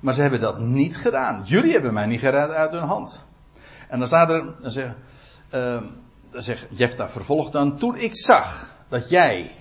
[0.00, 1.42] Maar ze hebben dat niet gedaan.
[1.44, 3.24] Jullie hebben mij niet gered uit hun hand.
[3.88, 4.94] En dan staat er, dan zegt,
[5.54, 5.82] uh,
[6.30, 9.54] dan zegt Jefta vervolgt dan, toen ik zag dat jij,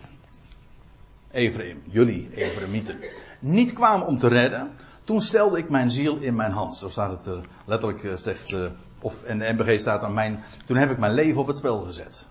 [1.32, 3.00] Ephraim, jullie Ephraimieten,
[3.40, 4.72] niet kwamen om te redden,
[5.08, 6.76] toen stelde ik mijn ziel in mijn hand.
[6.76, 10.44] Zo staat het uh, letterlijk, uh, zegt, uh, of in de MBG staat aan mijn,
[10.66, 12.28] toen heb ik mijn leven op het spel gezet.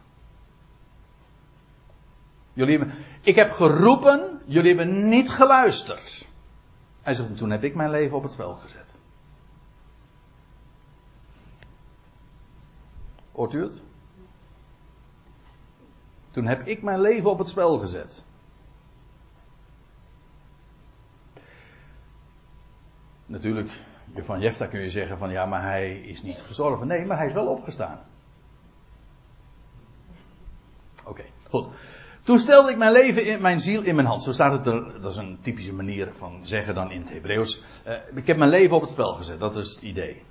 [2.52, 6.26] Jullie hebben, ik heb geroepen, jullie hebben niet geluisterd.
[7.02, 8.94] Hij zegt, toen heb ik mijn leven op het spel gezet.
[13.32, 13.80] Hoort u het?
[16.30, 18.24] Toen heb ik mijn leven op het spel gezet.
[23.26, 23.70] Natuurlijk,
[24.14, 26.86] van Jefta kun je zeggen van ja, maar hij is niet gestorven.
[26.86, 27.98] Nee, maar hij is wel opgestaan.
[31.04, 31.68] Oké, goed.
[32.22, 34.22] Toen stelde ik mijn leven, in, mijn ziel in mijn hand.
[34.22, 37.62] Zo staat het er, dat is een typische manier van zeggen dan in het Hebreeuws.
[37.86, 40.22] Uh, ik heb mijn leven op het spel gezet, dat is het idee.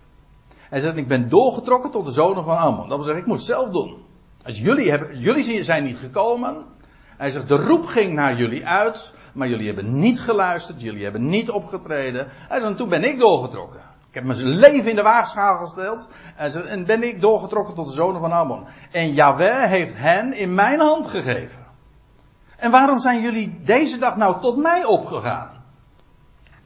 [0.69, 2.87] Hij zegt, ik ben doorgetrokken tot de zonen van Ammon.
[2.87, 4.03] Dat wil zeggen, ik moet zelf doen.
[4.43, 6.65] Als jullie, hebben, jullie zijn niet gekomen.
[7.17, 9.13] Hij zegt, de roep ging naar jullie uit.
[9.35, 10.81] Maar jullie hebben niet geluisterd.
[10.81, 12.27] Jullie hebben niet opgetreden.
[12.49, 13.79] Zegt, toen ben ik doorgetrokken.
[14.07, 16.07] Ik heb mijn leven in de waagschaal gesteld.
[16.67, 18.65] En ben ik doorgetrokken tot de zonen van Ammon.
[18.91, 21.65] En Yahweh heeft hen in mijn hand gegeven.
[22.55, 25.63] En waarom zijn jullie deze dag nou tot mij opgegaan?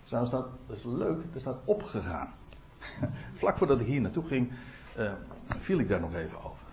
[0.03, 1.23] Trouwens, dat, is leuk.
[1.33, 2.33] Er staat opgegaan.
[3.39, 4.51] Vlak voordat ik hier naartoe ging,
[4.97, 5.11] uh,
[5.45, 6.65] viel ik daar nog even over.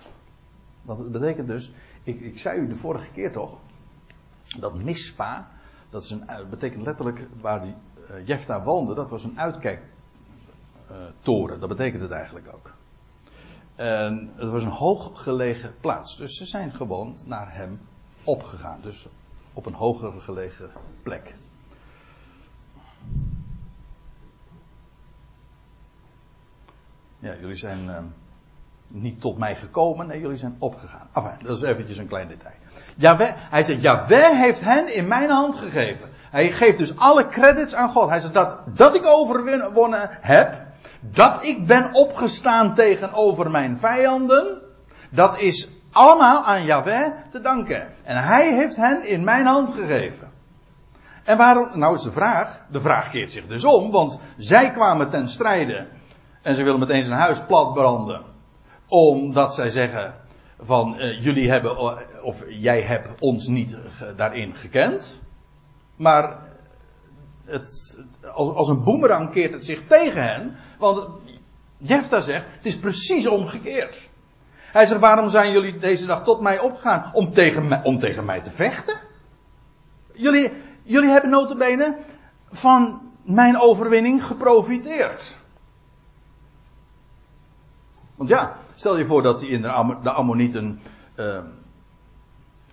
[0.82, 1.72] Dat betekent dus,
[2.04, 3.58] ik, ik zei u de vorige keer toch,
[4.58, 5.48] dat Mispa,
[5.96, 7.74] dat, is een, betekent letterlijk waar die
[8.10, 11.54] uh, Jefta woonde, dat was een uitkijktoren.
[11.54, 12.74] Uh, dat betekent het eigenlijk ook.
[13.74, 16.16] En het was een hooggelegen plaats.
[16.16, 17.80] Dus ze zijn gewoon naar hem
[18.24, 18.80] opgegaan.
[18.80, 19.08] Dus
[19.52, 20.70] op een hoger gelegen
[21.02, 21.34] plek.
[27.18, 27.98] Ja, jullie zijn uh,
[28.92, 31.08] niet tot mij gekomen, nee, jullie zijn opgegaan.
[31.14, 32.54] Enfin, dat is eventjes een klein detail.
[33.50, 36.08] Hij zegt, Jaweh heeft hen in mijn hand gegeven.
[36.30, 38.08] Hij geeft dus alle credits aan God.
[38.08, 40.54] Hij zegt dat, dat ik overwonnen heb,
[41.00, 44.62] dat ik ben opgestaan tegenover mijn vijanden,
[45.10, 47.88] dat is allemaal aan Yahweh te danken.
[48.04, 50.30] En hij heeft hen in mijn hand gegeven.
[51.24, 55.10] En waarom, nou is de vraag, de vraag keert zich dus om, want zij kwamen
[55.10, 55.86] ten strijde
[56.42, 58.35] en ze willen meteen zijn huis platbranden.
[58.88, 60.14] Omdat zij zeggen
[60.60, 61.78] van uh, jullie hebben,
[62.22, 63.76] of jij hebt ons niet
[64.16, 65.22] daarin gekend.
[65.96, 66.38] Maar
[67.44, 67.98] het,
[68.32, 70.56] als, als een boemerang keert het zich tegen hen.
[70.78, 71.08] Want
[71.76, 74.08] Jefta zegt, het is precies omgekeerd.
[74.72, 77.10] Hij zegt, waarom zijn jullie deze dag tot mij opgegaan?
[77.12, 78.94] Om tegen mij, om tegen mij te vechten?
[80.12, 81.96] Jullie, jullie hebben notabene
[82.50, 85.36] van mijn overwinning geprofiteerd.
[88.14, 90.80] Want ja, stel je voor dat die in de, de Ammonieten
[91.16, 91.38] uh,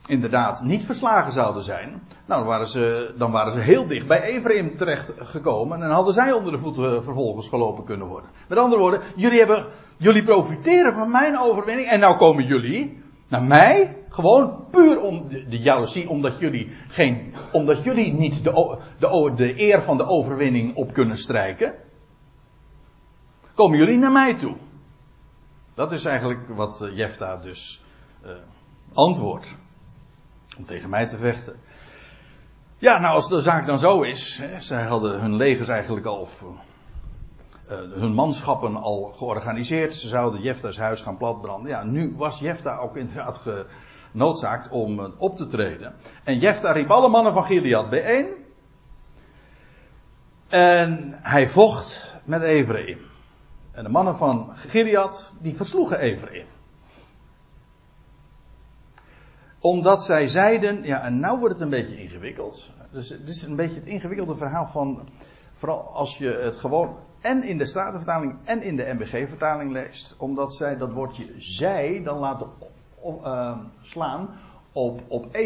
[0.08, 1.90] inderdaad niet verslagen zouden zijn.
[2.26, 5.82] Nou, dan waren, ze, dan waren ze heel dicht bij Ephraim terecht gekomen.
[5.82, 8.30] En hadden zij onder de voeten vervolgens gelopen kunnen worden.
[8.48, 9.66] Met andere woorden, jullie, hebben,
[9.98, 11.88] jullie profiteren van mijn overwinning.
[11.88, 13.98] En nou komen jullie naar mij.
[14.10, 19.62] Gewoon puur om de, de jaloezie, omdat jullie, geen, omdat jullie niet de, de, de
[19.62, 21.74] eer van de overwinning op kunnen strijken.
[23.56, 24.56] Komen jullie naar mij toe.
[25.74, 27.84] Dat is eigenlijk wat uh, Jefta dus
[28.26, 28.32] uh,
[28.94, 29.56] antwoordt.
[30.58, 31.56] Om tegen mij te vechten.
[32.78, 34.38] Ja, nou als de zaak dan zo is.
[34.38, 36.28] Hè, zij hadden hun legers eigenlijk al.
[37.72, 39.96] Uh, hun manschappen al georganiseerd.
[39.96, 41.72] Ze zouden Jefta's huis gaan platbranden.
[41.72, 43.42] Ja, nu was Jefta ook inderdaad
[44.12, 45.96] genoodzaakt om op te treden.
[46.24, 48.28] En Jefta riep alle mannen van Gilead bijeen.
[50.48, 53.12] En hij vocht met Ephraim.
[53.74, 56.46] En de mannen van Gilead, die versloegen Ephraim.
[59.60, 62.72] Omdat zij zeiden, ja en nou wordt het een beetje ingewikkeld.
[62.92, 65.08] Dus dit is een beetje het ingewikkelde verhaal van,
[65.54, 70.16] vooral als je het gewoon en in de Statenvertaling en in de MBG-vertaling leest.
[70.18, 72.48] Omdat zij dat woordje zij dan laten
[73.06, 74.30] uh, slaan
[74.72, 75.38] op, op.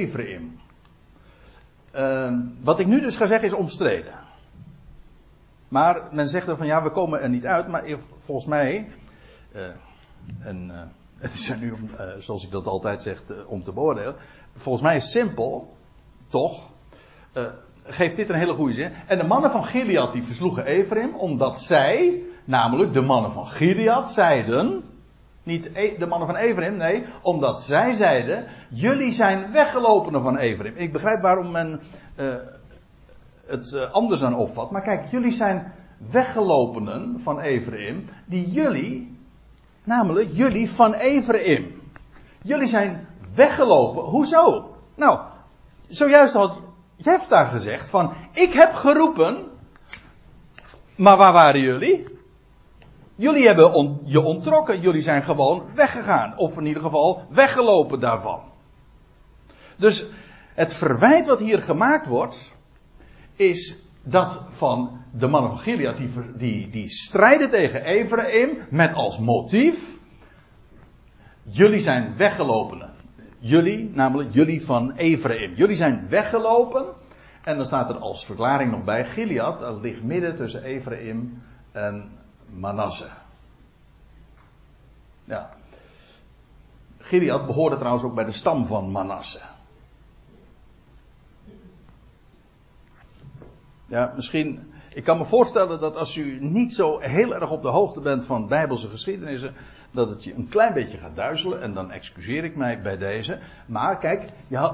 [1.94, 2.32] Uh,
[2.64, 4.14] wat ik nu dus ga zeggen is omstreden.
[5.68, 7.68] Maar men zegt er van ja, we komen er niet uit.
[7.68, 7.84] Maar
[8.20, 8.90] volgens mij.
[9.56, 9.68] Uh,
[10.40, 10.82] en uh,
[11.24, 14.16] het is er nu, uh, zoals ik dat altijd zeg, om te beoordelen.
[14.56, 15.76] Volgens mij is simpel,
[16.28, 16.70] toch?
[17.84, 18.92] geeft dit een hele goede zin.
[19.08, 24.10] En de mannen van Gilead die versloegen Ephraim, omdat zij, namelijk de mannen van Gilead,
[24.10, 24.84] zeiden.
[25.44, 30.76] Niet e- de mannen van Ephraim, nee, omdat zij zeiden: Jullie zijn weggelopen van Ephraim.
[30.76, 31.80] Ik begrijp waarom men
[33.48, 34.72] het uh, anders dan opvat.
[34.72, 35.74] Maar kijk, jullie zijn
[36.12, 39.18] weggelopenen van Ephraim, die jullie,
[39.84, 41.82] namelijk jullie van Ephraim.
[42.42, 44.04] Jullie zijn weggelopen.
[44.04, 44.76] Hoezo?
[44.96, 45.20] Nou,
[45.88, 46.58] zojuist had
[46.96, 49.46] Jefta gezegd van, ik heb geroepen,
[50.96, 52.16] maar waar waren jullie?
[53.16, 56.38] Jullie hebben je ontrokken, jullie zijn gewoon weggegaan.
[56.38, 58.40] Of in ieder geval weggelopen daarvan.
[59.76, 60.06] Dus
[60.54, 62.54] het verwijt wat hier gemaakt wordt,
[63.38, 69.20] is dat van de mannen van Gilead, die, die, die strijden tegen Ephraim met als
[69.20, 69.98] motief,
[71.44, 72.90] jullie zijn weggelopen.
[73.40, 75.54] Jullie, namelijk jullie van Ephraim.
[75.56, 76.86] Jullie zijn weggelopen.
[77.44, 82.12] En dan staat er als verklaring nog bij, Gilead, dat ligt midden tussen Ephraim en
[82.54, 83.08] Manasse.
[85.24, 85.50] Ja.
[86.98, 89.40] Gilead behoorde trouwens ook bij de stam van Manasse.
[93.88, 94.72] Ja, misschien.
[94.94, 98.26] Ik kan me voorstellen dat als u niet zo heel erg op de hoogte bent
[98.26, 99.54] van bijbelse geschiedenissen,
[99.92, 101.62] dat het je een klein beetje gaat duizelen.
[101.62, 103.40] En dan excuseer ik mij bij deze.
[103.66, 104.24] Maar kijk,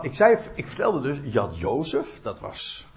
[0.02, 2.88] ik, zei, ik vertelde dus, je had Jozef, dat was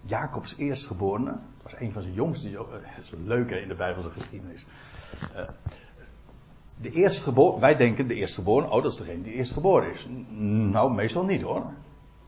[0.00, 1.30] Jacobs eerstgeborene.
[1.30, 2.50] Dat was een van zijn jongste.
[2.50, 2.68] Dat
[3.00, 4.66] is een leuke in de bijbelse geschiedenis.
[5.36, 5.42] Uh,
[6.80, 10.06] de eerstgeboren, wij denken de eerstgeboren, oh dat is degene die eerstgeboren is.
[10.70, 11.66] Nou, meestal niet hoor.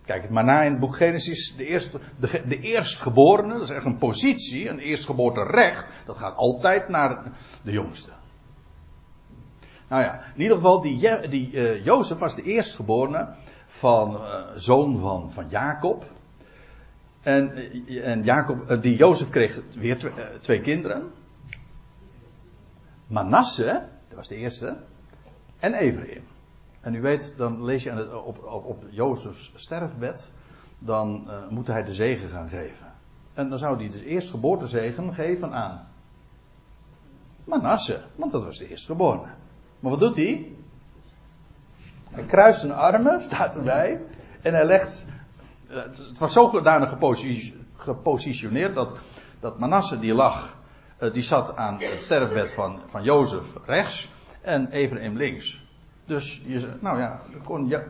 [0.08, 1.54] Kijk het maar na in het boek Genesis.
[1.56, 5.86] De, eerste, de, de eerstgeborene, dat is echt een positie, een eerstgeboorte recht.
[6.04, 8.10] Dat gaat altijd naar de jongste.
[9.88, 13.28] Nou ja, in ieder geval, die, die uh, Jozef was de eerstgeborene
[13.66, 16.04] van uh, zoon van, van Jacob.
[17.22, 17.52] En,
[17.86, 21.10] uh, en Jacob, die Jozef kreeg weer twee, twee kinderen.
[23.06, 24.76] Manasse, dat was de eerste.
[25.58, 26.24] En Ephraim.
[26.88, 30.30] En u weet, dan lees je aan het, op, op, op Jozefs sterfbed,
[30.78, 32.92] dan uh, moet hij de zegen gaan geven.
[33.34, 35.88] En dan zou hij de eerstgeboortezegen geven aan
[37.44, 39.28] Manasse, want dat was de eerstgeborene.
[39.80, 40.52] Maar wat doet hij?
[42.10, 44.00] Hij kruist zijn armen, staat erbij,
[44.42, 45.06] en hij legt.
[45.70, 46.96] Uh, het was zodanig
[47.76, 48.96] gepositioneerd dat,
[49.40, 50.56] dat Manasse die lag,
[51.02, 55.66] uh, die zat aan het sterfbed van, van Jozef rechts en Ephraim links.
[56.08, 57.82] Dus je, nou ja, kon ja,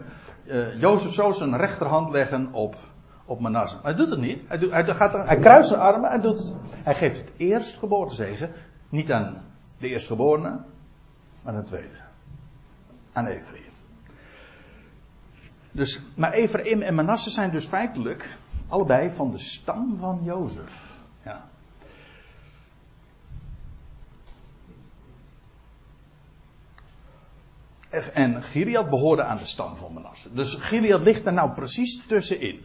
[0.44, 2.76] uh, Jozef zo zijn rechterhand leggen op,
[3.24, 3.76] op Manasse.
[3.76, 4.40] Maar hij doet het niet.
[4.46, 6.54] Hij, hij, gaat er, hij kruist zijn armen en doet het.
[6.70, 8.52] Hij geeft het eerstgeboortezegen
[8.88, 9.42] niet aan
[9.78, 10.50] de eerstgeborene,
[11.42, 11.96] maar aan de tweede.
[13.12, 13.62] Aan Ephraim.
[15.70, 20.96] Dus, maar Ephraim en Manasse zijn dus feitelijk allebei van de stam van Jozef.
[21.24, 21.48] Ja.
[28.12, 30.32] En Gilead behoorde aan de stam van Manasse.
[30.32, 32.60] Dus Gilead ligt er nou precies tussenin.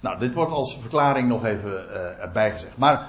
[0.00, 2.76] Nou, dit wordt als verklaring nog even uh, erbij gezegd.
[2.76, 3.08] Maar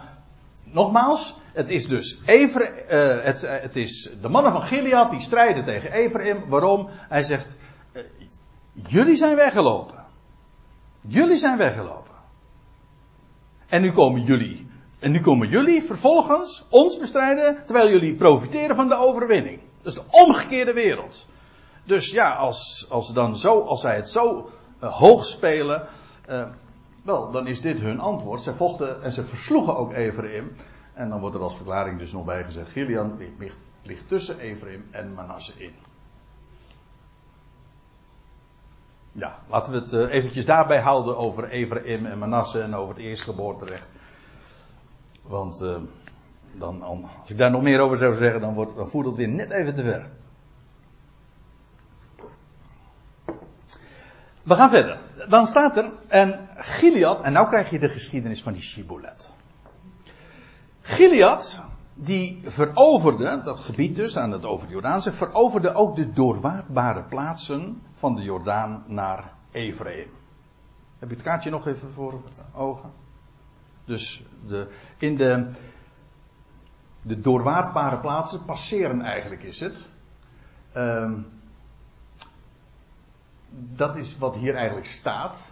[0.63, 5.22] nogmaals, het is dus Ephraim, uh, het, uh, het, is de mannen van Gilead die
[5.22, 6.50] strijden tegen Ephraim.
[6.50, 6.89] Waarom?
[6.91, 7.58] Hij zegt,
[8.74, 10.06] jullie zijn weggelopen.
[11.02, 12.15] Jullie zijn weggelopen.
[13.68, 14.68] En nu komen jullie.
[15.00, 19.60] En nu komen jullie vervolgens ons bestrijden, terwijl jullie profiteren van de overwinning.
[19.86, 21.28] Dat is de omgekeerde wereld.
[21.84, 24.50] Dus ja, als, als, dan zo, als zij het zo
[24.84, 25.88] uh, hoog spelen,
[26.30, 26.48] uh,
[27.04, 28.41] wel, dan is dit hun antwoord.
[28.41, 30.56] Zij vochten en ze versloegen ook Ephraim.
[30.93, 34.88] En dan wordt er als verklaring dus nog bij gezegd: Gilead ligt, ligt tussen Ephraim
[34.91, 35.74] en Manasse in.
[39.12, 43.04] Ja, laten we het uh, eventjes daarbij houden over Ephraim en Manasse en over het
[43.04, 43.88] eerstgeboorterecht.
[45.22, 45.66] Want
[46.58, 46.84] dan,
[47.22, 49.76] als ik daar nog meer over zou zeggen, dan, wordt, voert het weer net even
[49.76, 50.10] te ver.
[54.43, 54.99] We gaan verder.
[55.30, 59.34] Dan staat er, en Gilead, en nou krijg je de geschiedenis van die Shibolet.
[60.82, 67.03] Gilead, die veroverde, dat gebied dus aan het over de Jordaanse, veroverde ook de doorwaardbare
[67.03, 70.10] plaatsen van de Jordaan naar Ephraim.
[70.99, 72.22] Heb je het kaartje nog even voor
[72.53, 72.91] ogen?
[73.86, 75.47] Dus de, in de,
[77.06, 79.86] de doorwaardbare plaatsen, passeren eigenlijk is het.
[80.78, 81.28] Um,
[83.49, 85.51] dat is wat hier eigenlijk staat.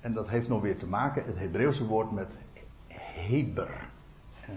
[0.00, 2.36] En dat heeft nog weer te maken, het Hebreeuwse woord met
[2.88, 3.88] Heber.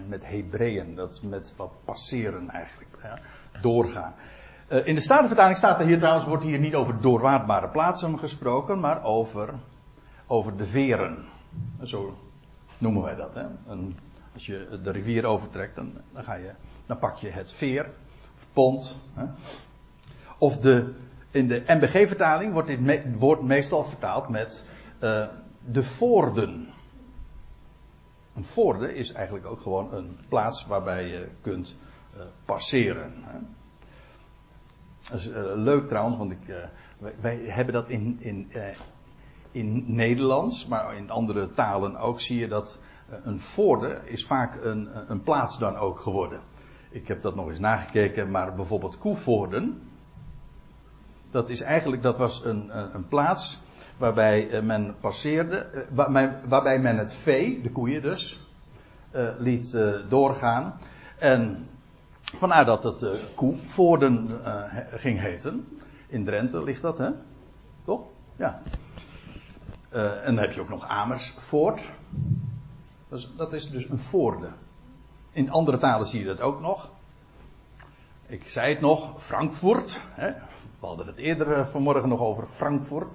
[0.08, 2.90] Met Hebreeën, dat met wat passeren eigenlijk.
[3.02, 3.18] Ja,
[3.60, 4.14] doorgaan.
[4.68, 8.80] Uh, in de Statenvertaling staat er hier trouwens, wordt hier niet over doorwaardbare plaatsen gesproken,
[8.80, 9.54] maar over,
[10.26, 11.24] over de veren.
[11.82, 12.16] Zo
[12.78, 13.34] noemen wij dat.
[13.34, 13.46] Hè?
[13.66, 13.96] En
[14.32, 16.50] als je de rivier overtrekt, dan, dan, ga je,
[16.86, 17.84] dan pak je het veer,
[18.34, 18.98] of pont.
[19.14, 19.24] Hè?
[20.38, 20.94] Of de,
[21.30, 24.64] in de MBG-vertaling wordt dit woord meestal vertaald met
[25.00, 25.26] uh,
[25.64, 26.68] de voorden.
[28.34, 31.76] Een voorde is eigenlijk ook gewoon een plaats waarbij je kunt
[32.16, 33.12] uh, passeren.
[33.16, 33.38] Hè?
[35.10, 36.54] Dat is uh, leuk trouwens, want ik,
[36.98, 38.52] wij, wij, hebben dat in, in,
[39.50, 42.78] in Nederlands, maar in andere talen ook, zie je dat
[43.22, 46.40] een voorde is vaak een, een plaats dan ook geworden.
[46.90, 49.82] Ik heb dat nog eens nagekeken, maar bijvoorbeeld Koevoorden,
[51.30, 53.60] dat is eigenlijk, dat was een, een plaats
[53.96, 58.40] waarbij eh, men passeerde, eh, waarbij men het vee, de koeien dus,
[59.10, 59.76] eh, liet
[60.08, 60.78] doorgaan.
[61.18, 61.68] En
[62.22, 64.28] vanuit dat het Koevoorden
[64.90, 65.78] ging heten.
[66.06, 67.10] In Drenthe ligt dat, hè?
[67.84, 68.00] Toch?
[68.36, 68.62] Ja.
[69.90, 71.90] en dan heb je ook nog Amersfoort.
[73.36, 74.48] Dat is dus een voorde.
[75.32, 76.90] In andere talen zie je dat ook nog.
[78.26, 80.02] Ik zei het nog, Frankfurt.
[80.08, 80.30] Hè?
[80.80, 83.14] We hadden het eerder eh, vanmorgen nog over Frankfurt.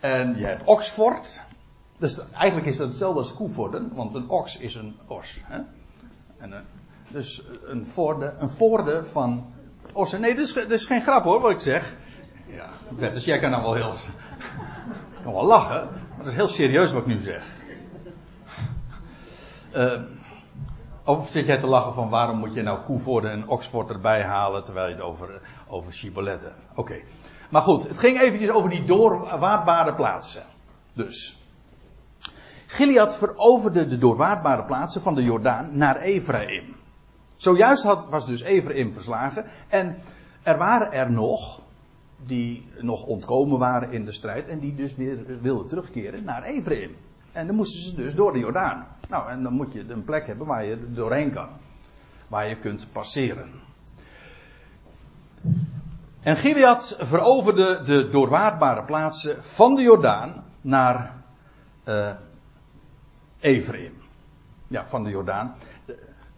[0.00, 1.42] En je hebt Oxford.
[1.98, 5.40] Dus eigenlijk is dat hetzelfde als Koevorden, want een ox is een os.
[5.42, 5.60] Hè?
[6.36, 6.58] En, eh,
[7.08, 9.52] dus een voorde, een voorde van
[9.92, 10.20] ossen.
[10.20, 11.96] Nee, dit is, is geen grap hoor, wat ik zeg.
[12.46, 13.94] Ja, dus jij kan dan wel heel.
[15.22, 17.62] kan wel lachen, maar dat is heel serieus wat ik nu zeg.
[19.76, 20.00] Uh,
[21.04, 24.64] of zit jij te lachen van waarom moet je nou Koevoorde en Oxford erbij halen
[24.64, 27.00] terwijl je het over, over Shibboleth Oké.
[27.50, 30.42] Maar goed, het ging eventjes over die doorwaardbare plaatsen.
[30.92, 31.38] Dus.
[32.66, 36.76] Gilead veroverde de doorwaardbare plaatsen van de Jordaan naar Ephraim.
[37.36, 39.44] Zojuist had, was dus Ephraim verslagen.
[39.68, 39.96] En
[40.42, 41.60] er waren er nog
[42.26, 46.96] die nog ontkomen waren in de strijd en die dus weer wilden terugkeren naar Ephraim.
[47.34, 48.86] En dan moesten ze dus door de Jordaan.
[49.08, 51.48] Nou, en dan moet je een plek hebben waar je doorheen kan.
[52.28, 53.50] Waar je kunt passeren.
[56.20, 61.14] En Gilead veroverde de doorwaardbare plaatsen van de Jordaan naar
[61.84, 62.10] uh,
[63.40, 63.92] Ephraim.
[64.66, 65.54] Ja, van de Jordaan.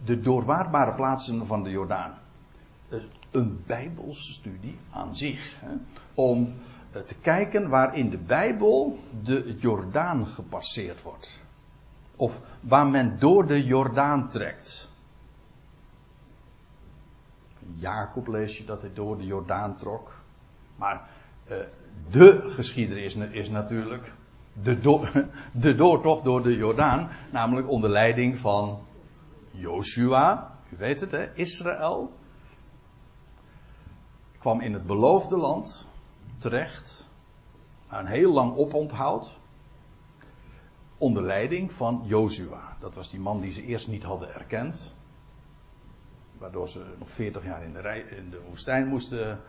[0.03, 2.13] De, doorwaardbare plaatsen van de Jordaan.
[2.89, 2.99] Uh,
[3.31, 5.55] een bijbelse studie aan zich.
[5.59, 5.73] Hè,
[6.13, 6.53] om
[6.91, 11.39] te kijken waar in de Bijbel de Jordaan gepasseerd wordt.
[12.15, 14.89] Of waar men door de Jordaan trekt.
[17.75, 20.15] Jacob lees je dat hij door de Jordaan trok.
[20.75, 21.09] Maar
[21.51, 21.57] uh,
[22.09, 24.13] de geschiedenis is natuurlijk
[24.63, 24.79] de,
[25.61, 27.09] de doortocht door de Jordaan.
[27.31, 28.79] Namelijk onder leiding van
[29.51, 30.55] Joshua.
[30.69, 32.11] U weet het hè, Israël.
[34.37, 35.87] Kwam in het beloofde land
[36.37, 37.05] terecht.
[37.89, 39.37] Een heel lang oponthoud
[40.97, 42.77] onder leiding van Jozua.
[42.79, 44.93] Dat was die man die ze eerst niet hadden erkend.
[46.37, 49.41] Waardoor ze nog 40 jaar in de, in de woestijn moesten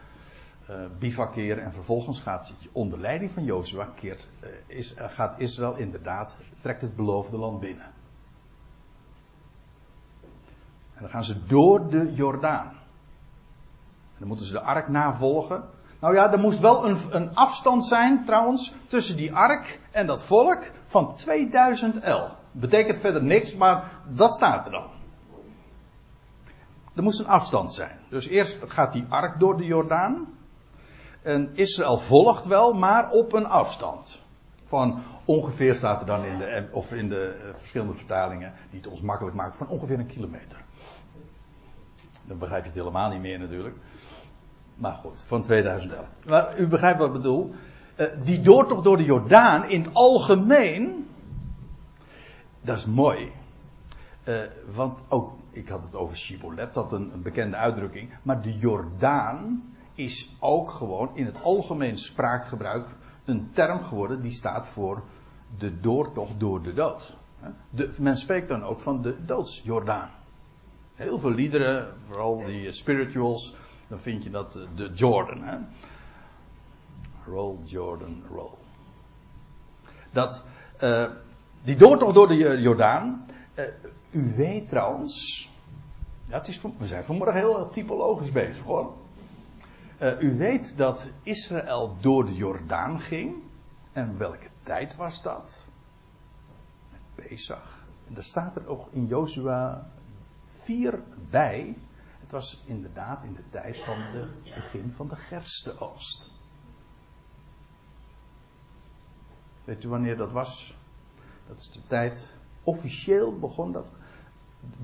[0.70, 1.64] uh, bivakeren.
[1.64, 6.82] En vervolgens gaat onder leiding van Jozua keert, uh, is, uh, gaat Israël inderdaad, trekt
[6.82, 7.92] het beloofde land binnen.
[10.94, 12.66] En dan gaan ze door de Jordaan.
[12.66, 15.64] En dan moeten ze de ark navolgen.
[15.98, 20.24] Nou ja, er moest wel een, een afstand zijn trouwens tussen die ark en dat
[20.24, 22.26] volk van 2000 L.
[22.52, 24.90] Betekent verder niks, maar dat staat er dan.
[26.94, 27.98] Er moest een afstand zijn.
[28.08, 30.26] Dus eerst gaat die ark door de Jordaan.
[31.22, 34.20] En Israël volgt wel, maar op een afstand.
[34.64, 38.88] Van ongeveer staat er dan in de, of in de eh, verschillende vertalingen, die het
[38.88, 40.64] ons makkelijk maken, van ongeveer een kilometer.
[42.26, 43.76] Dan begrijp je het helemaal niet meer natuurlijk.
[44.78, 46.06] Maar goed, van 2011.
[46.26, 47.54] Maar u begrijpt wat ik bedoel.
[47.96, 51.08] Uh, die doortocht door de Jordaan in het algemeen.
[52.60, 53.32] Dat is mooi.
[54.24, 54.36] Uh,
[54.74, 58.10] want ook, ik had het over Shibolet, dat een, een bekende uitdrukking.
[58.22, 59.62] Maar de Jordaan
[59.94, 62.86] is ook gewoon in het algemeen spraakgebruik
[63.24, 65.02] een term geworden die staat voor
[65.58, 67.16] de doortocht door de dood.
[67.70, 70.10] De, men spreekt dan ook van de doodsjordaan.
[70.94, 73.54] Heel veel liederen, vooral die spirituals,
[73.88, 75.42] dan vind je dat eh, de Jordan.
[75.42, 75.58] Hè?
[77.26, 78.54] Roll, Jordan, roll.
[80.12, 80.44] Dat,
[80.82, 81.10] uh,
[81.62, 83.26] die doortocht door de Jordaan.
[83.54, 83.64] Uh,
[84.10, 85.48] u weet trouwens.
[86.24, 88.92] Ja, het is, we zijn vanmorgen heel typologisch bezig hoor.
[90.20, 93.34] U weet dat Israël door de Jordaan ging.
[93.92, 95.68] En welke tijd was dat?
[97.14, 97.86] Pesach.
[98.08, 99.90] En daar staat er ook in Jozua
[100.48, 101.76] 4 bij.
[102.28, 106.30] Het was inderdaad in de tijd van het begin van de gerstenoogst.
[109.64, 110.76] Weet u wanneer dat was?
[111.46, 112.36] Dat is de tijd.
[112.62, 113.90] Officieel begon dat.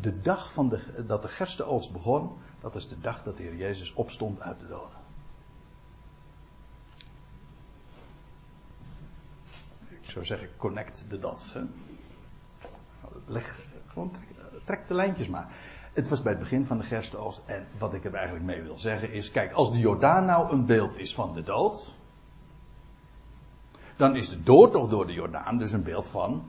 [0.01, 2.39] De dag van de, dat de gerstenoogst begon.
[2.61, 4.99] Dat is de dag dat de Heer Jezus opstond uit de doden.
[9.89, 11.35] Ik zou zeggen, connect de.
[11.53, 11.63] Hè?
[13.27, 14.15] Leg, gewoon
[14.65, 15.74] trek de lijntjes maar.
[15.95, 17.43] Het was bij het begin van de gerstenoogst.
[17.47, 20.67] En wat ik er eigenlijk mee wil zeggen is: kijk, als de Jordaan nou een
[20.67, 21.95] beeld is van de dood.
[23.97, 26.43] Dan is de doortocht door de Jordaan dus een beeld van.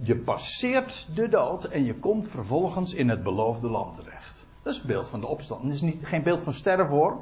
[0.00, 4.46] Je passeert de dood en je komt vervolgens in het beloofde land terecht.
[4.62, 5.62] Dat is het beeld van de opstand.
[5.62, 7.18] Het is niet, geen beeld van sterven hoor.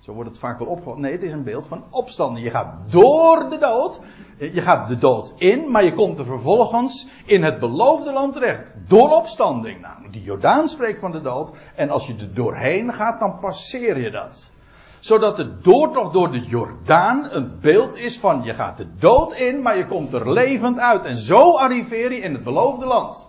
[0.00, 0.98] Zo wordt het vaak wel opgevat.
[0.98, 2.42] Nee, het is een beeld van opstanden.
[2.42, 4.00] Je gaat door de dood.
[4.38, 8.74] Je gaat de dood in, maar je komt er vervolgens in het beloofde land terecht.
[8.86, 9.80] Door opstanding.
[9.80, 11.52] Nou, die Jordaan spreekt van de dood.
[11.74, 14.52] En als je er doorheen gaat, dan passeer je dat.
[14.98, 19.62] Zodat de doortocht door de Jordaan een beeld is van je gaat de dood in,
[19.62, 21.04] maar je komt er levend uit.
[21.04, 23.28] En zo arriveer je in het beloofde land.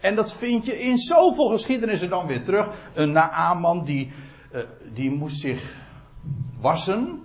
[0.00, 2.68] En dat vind je in zoveel geschiedenissen dan weer terug.
[2.94, 4.12] Een Naaman die
[4.52, 4.60] uh,
[4.92, 5.76] die moest zich
[6.60, 7.22] wassen,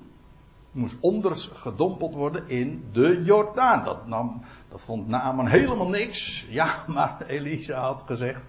[0.71, 3.83] moest onders gedompeld worden in de Jordaan.
[3.83, 6.45] Dat, nam, dat vond Naaman helemaal niks.
[6.49, 8.41] Ja, maar Elisa had gezegd.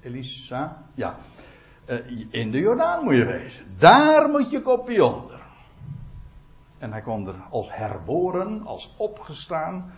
[0.00, 0.82] Elisa?
[0.94, 1.16] Ja.
[1.86, 3.64] Uh, in de Jordaan moet je wezen.
[3.78, 5.40] Daar moet je kopje onder.
[6.78, 9.92] En hij kwam er als herboren, als opgestaan,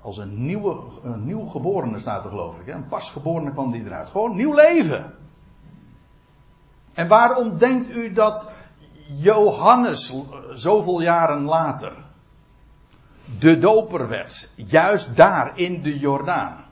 [0.00, 2.66] als een nieuwe, een nieuw geborene staat er geloof ik.
[2.66, 2.72] Hè?
[2.72, 4.10] Een pasgeborene kwam die eruit.
[4.10, 5.14] Gewoon nieuw leven.
[6.94, 8.48] En waarom denkt u dat
[9.06, 10.16] Johannes
[10.52, 11.92] zoveel jaren later
[13.38, 14.48] de doper werd?
[14.54, 16.64] Juist daar in de Jordaan.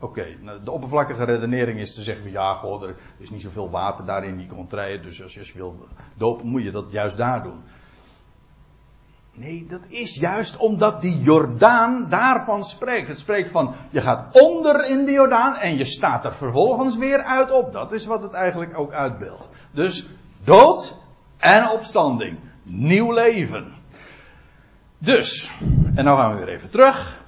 [0.00, 4.04] Oké, nou, de oppervlakkige redenering is te zeggen ja, goh, er is niet zoveel water
[4.04, 5.76] daar in die contraien, dus als je wil
[6.16, 7.62] dopen moet je dat juist daar doen.
[9.36, 13.08] Nee, dat is juist omdat die Jordaan daarvan spreekt.
[13.08, 17.22] Het spreekt van, je gaat onder in de Jordaan en je staat er vervolgens weer
[17.22, 17.72] uit op.
[17.72, 19.48] Dat is wat het eigenlijk ook uitbeeldt.
[19.70, 20.08] Dus
[20.44, 20.96] dood
[21.36, 22.38] en opstanding.
[22.62, 23.72] Nieuw leven.
[24.98, 25.52] Dus,
[25.94, 27.22] en nou gaan we weer even terug.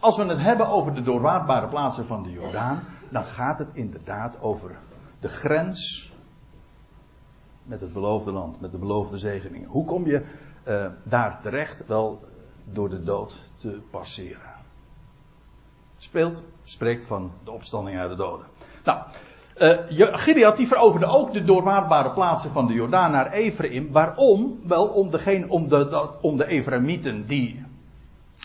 [0.00, 4.40] Als we het hebben over de doorwaardbare plaatsen van de Jordaan, dan gaat het inderdaad
[4.40, 4.76] over
[5.20, 6.12] de grens
[7.62, 9.68] met het beloofde land, met de beloofde zegeningen.
[9.68, 10.24] Hoe kom je
[10.68, 12.24] uh, daar terecht wel
[12.64, 14.54] door de dood te passeren.
[15.96, 18.46] Speelt, spreekt van de opstanding uit de doden.
[18.84, 19.00] Nou,
[19.58, 23.92] uh, Gideon die veroverde ook de doorwaardbare plaatsen van de Jordaan naar Ephraim.
[23.92, 24.60] Waarom?
[24.66, 27.64] Wel om, degene, om, de, om de Ephraimieten die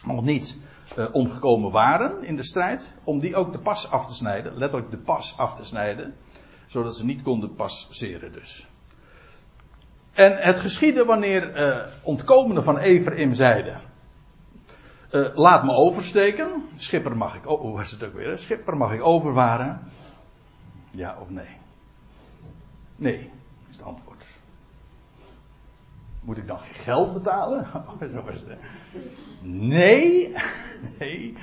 [0.05, 0.57] nog niet
[0.97, 2.93] uh, omgekomen waren in de strijd.
[3.03, 4.57] Om die ook de pas af te snijden.
[4.57, 6.15] Letterlijk de pas af te snijden.
[6.67, 8.67] Zodat ze niet konden passeren dus.
[10.13, 13.79] En het geschiedde wanneer uh, ontkomenden van Ephraim zeiden:
[15.11, 16.63] uh, Laat me oversteken.
[16.75, 17.47] Schipper mag ik.
[17.47, 18.37] Oh, was het ook weer?
[18.37, 19.79] Schipper mag ik overvaren?
[20.91, 21.57] Ja of nee?
[22.95, 23.29] Nee,
[23.69, 24.25] is het antwoord.
[26.23, 27.65] Moet ik dan geen geld betalen?
[27.73, 28.57] Oh, zo was het.
[29.41, 30.33] Nee,
[30.99, 31.37] nee.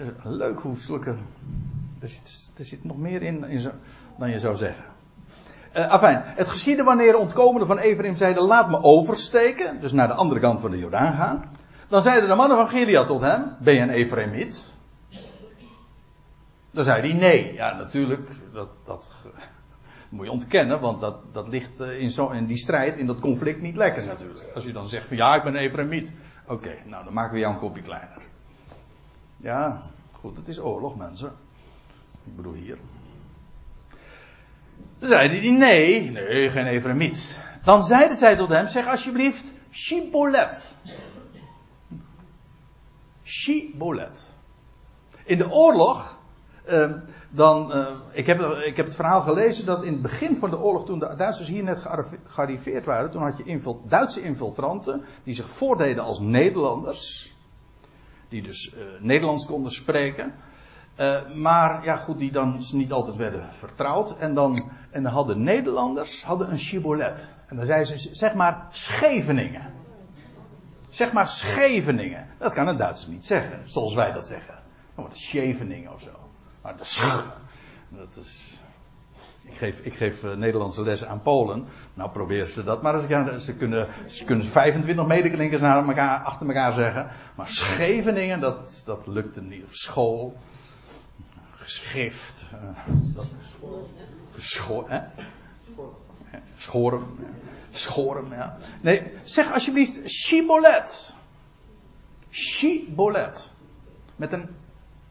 [0.00, 1.16] Uh, leuk hoe zulke.
[2.00, 3.70] Er zit, er zit nog meer in, in zo,
[4.18, 4.84] dan je zou zeggen.
[5.76, 9.80] Uh, afijn, het geschiedde wanneer ontkomenden van Ephraim zeiden: Laat me oversteken.
[9.80, 11.44] Dus naar de andere kant van de Jordaan gaan.
[11.88, 14.74] Dan zeiden de mannen van Gilead tot hem: Ben je een Ephraimiet?
[16.70, 17.52] Dan zei hij: Nee.
[17.52, 18.28] Ja, natuurlijk.
[18.52, 19.10] Dat, dat
[20.10, 23.20] moet je ontkennen, want dat, dat ligt eh, in, zo, in die strijd, in dat
[23.20, 24.50] conflict niet lekker natuurlijk.
[24.54, 26.14] Als je dan zegt: van ja, ik ben Ephraimiet.
[26.46, 28.22] Oké, nou dan maken we jou een kopje kleiner.
[29.36, 29.80] Ja,
[30.12, 31.32] goed, het is oorlog, mensen.
[32.24, 32.78] Ik bedoel hier.
[35.04, 37.40] Dan zeiden die nee, nee, geen Ephraimiet.
[37.64, 40.76] Dan zeiden zij tot hem, zeg alsjeblieft, Shibolet.
[43.24, 44.30] Shibolet.
[45.24, 46.18] In de oorlog,
[46.68, 46.92] uh,
[47.30, 50.58] dan, uh, ik, heb, ik heb het verhaal gelezen dat in het begin van de
[50.58, 51.86] oorlog, toen de Duitsers hier net
[52.24, 57.34] gearriveerd waren, toen had je Duitse infiltranten die zich voordeden als Nederlanders,
[58.28, 60.34] die dus uh, Nederlands konden spreken.
[61.00, 64.16] Uh, maar ja, goed, die dan niet altijd werden vertrouwd.
[64.18, 67.28] En dan, en hadden Nederlanders hadden een chibolet.
[67.46, 69.72] En dan zeiden ze, zeg maar Scheveningen.
[70.88, 72.26] Zeg maar Scheveningen.
[72.38, 74.54] Dat kan een Duitser niet zeggen, zoals wij dat zeggen.
[74.54, 76.10] Dan wordt het Scheveningen of zo.
[76.62, 77.02] Maar dat is,
[77.88, 78.58] dat is.
[79.42, 81.66] Ik geef, ik geef uh, Nederlandse lessen aan Polen.
[81.94, 82.82] Nou proberen ze dat.
[82.82, 87.10] Maar ze, ze, kunnen, ze kunnen 25 medeklinkers naar elkaar, achter elkaar zeggen.
[87.36, 89.64] Maar Scheveningen, dat, dat lukte niet.
[89.64, 90.36] Of school.
[91.64, 92.44] Geschrift.
[92.54, 93.32] Uh, dat,
[94.32, 95.00] geschoor, hè?
[97.70, 98.28] Schoren.
[98.30, 98.56] Ja.
[98.80, 101.14] Nee, zeg alsjeblieft Shibolet.
[102.30, 103.50] Shibolet.
[104.16, 104.48] Met een,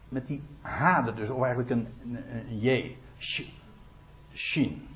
[0.08, 2.96] met die H dus, of eigenlijk een, een, een J.
[4.34, 4.88] Shin.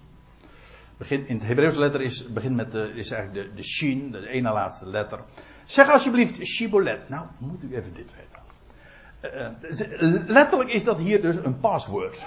[0.97, 4.29] Begin, in het Hebreeuwse letter is, begint met de, is eigenlijk de, de Shin, de
[4.29, 5.25] ene laatste letter.
[5.65, 7.09] Zeg alsjeblieft Shibolet.
[7.09, 8.48] Nou, moet u even dit weten.
[9.23, 9.49] Uh,
[10.27, 12.27] letterlijk is dat hier dus een password.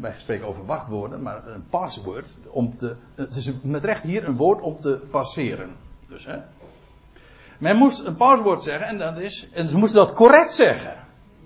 [0.00, 2.96] Wij spreken over wachtwoorden, maar een password om te.
[3.14, 5.76] Het is met recht hier een woord om te passeren.
[6.08, 6.38] Dus hè.
[7.58, 10.94] Men moest een paswoord zeggen en, dat is, en ze moesten dat correct zeggen.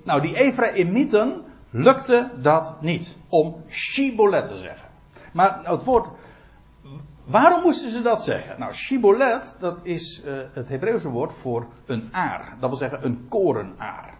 [0.04, 4.88] Nou, die Ephraimieten lukte dat niet om Shibolet te zeggen.
[5.32, 6.08] Maar het woord.
[7.24, 8.58] Waarom moesten ze dat zeggen?
[8.58, 12.56] Nou, Shibolet, dat is uh, het Hebreeuwse woord voor een aar.
[12.60, 14.17] Dat wil zeggen een korenaar.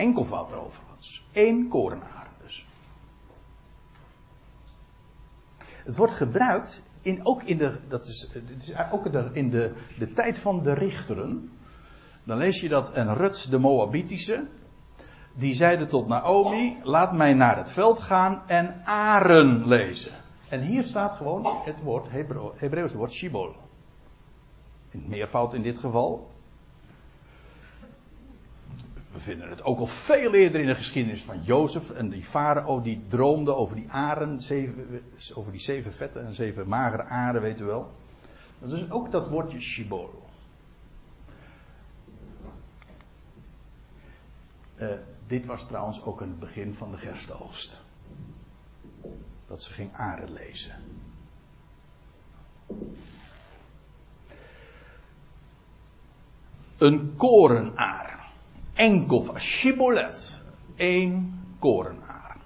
[0.00, 1.24] Enkelvoud overigens.
[1.32, 2.66] Eén korenaar dus.
[5.58, 10.12] Het wordt gebruikt in, ook in de, dat is, het is ook in de, de
[10.12, 11.50] tijd van de richteren.
[12.24, 14.46] Dan lees je dat en Rut de Moabitische,
[15.34, 20.12] die zeiden tot Naomi: Laat mij naar het veld gaan en aren lezen.
[20.48, 22.06] En hier staat gewoon het woord,
[22.56, 23.54] Hebreeuwse woord shibol.
[24.90, 26.30] In meervoud in dit geval.
[29.12, 32.80] We vinden het ook al veel eerder in de geschiedenis van Jozef en die farao
[32.82, 35.02] die droomde over die aren, zeven,
[35.34, 37.92] over die zeven vette en zeven magere aren, weet u wel.
[38.58, 40.22] Dat is ook dat woordje shibol.
[44.76, 44.88] Uh,
[45.26, 47.80] dit was trouwens ook een begin van de gerstoogst.
[49.46, 50.74] Dat ze ging aren lezen.
[56.78, 58.19] Een korenaar.
[58.74, 60.40] Enkel, shibolet.
[60.76, 62.36] Eén korenaar.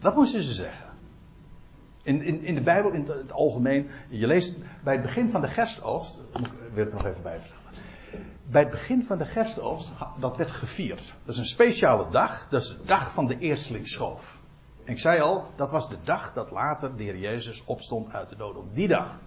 [0.00, 0.88] Dat moesten ze zeggen.
[2.02, 5.48] In, in, in de Bijbel, in het, algemeen, je leest bij het begin van de
[5.48, 6.22] gerstoogst,
[6.72, 7.40] wil ik nog even bij
[8.50, 9.90] bij het begin van de gerstoogst,
[10.20, 11.14] dat werd gevierd.
[11.24, 14.38] Dat is een speciale dag, dat is de dag van de eerstlingsschoof.
[14.84, 18.28] En ik zei al, dat was de dag dat later de heer Jezus opstond uit
[18.28, 18.56] de dood.
[18.56, 19.18] Op die dag.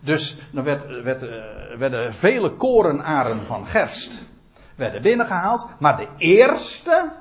[0.00, 1.28] Dus dan werd, werd, uh,
[1.76, 4.26] werden vele korenaren van gerst
[4.74, 5.66] werden binnengehaald.
[5.78, 7.12] Maar de eerste,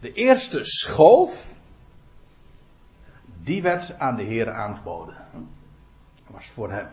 [0.00, 1.52] de eerste schoof,
[3.42, 5.14] die werd aan de Heer aangeboden.
[6.14, 6.88] Dat was voor hem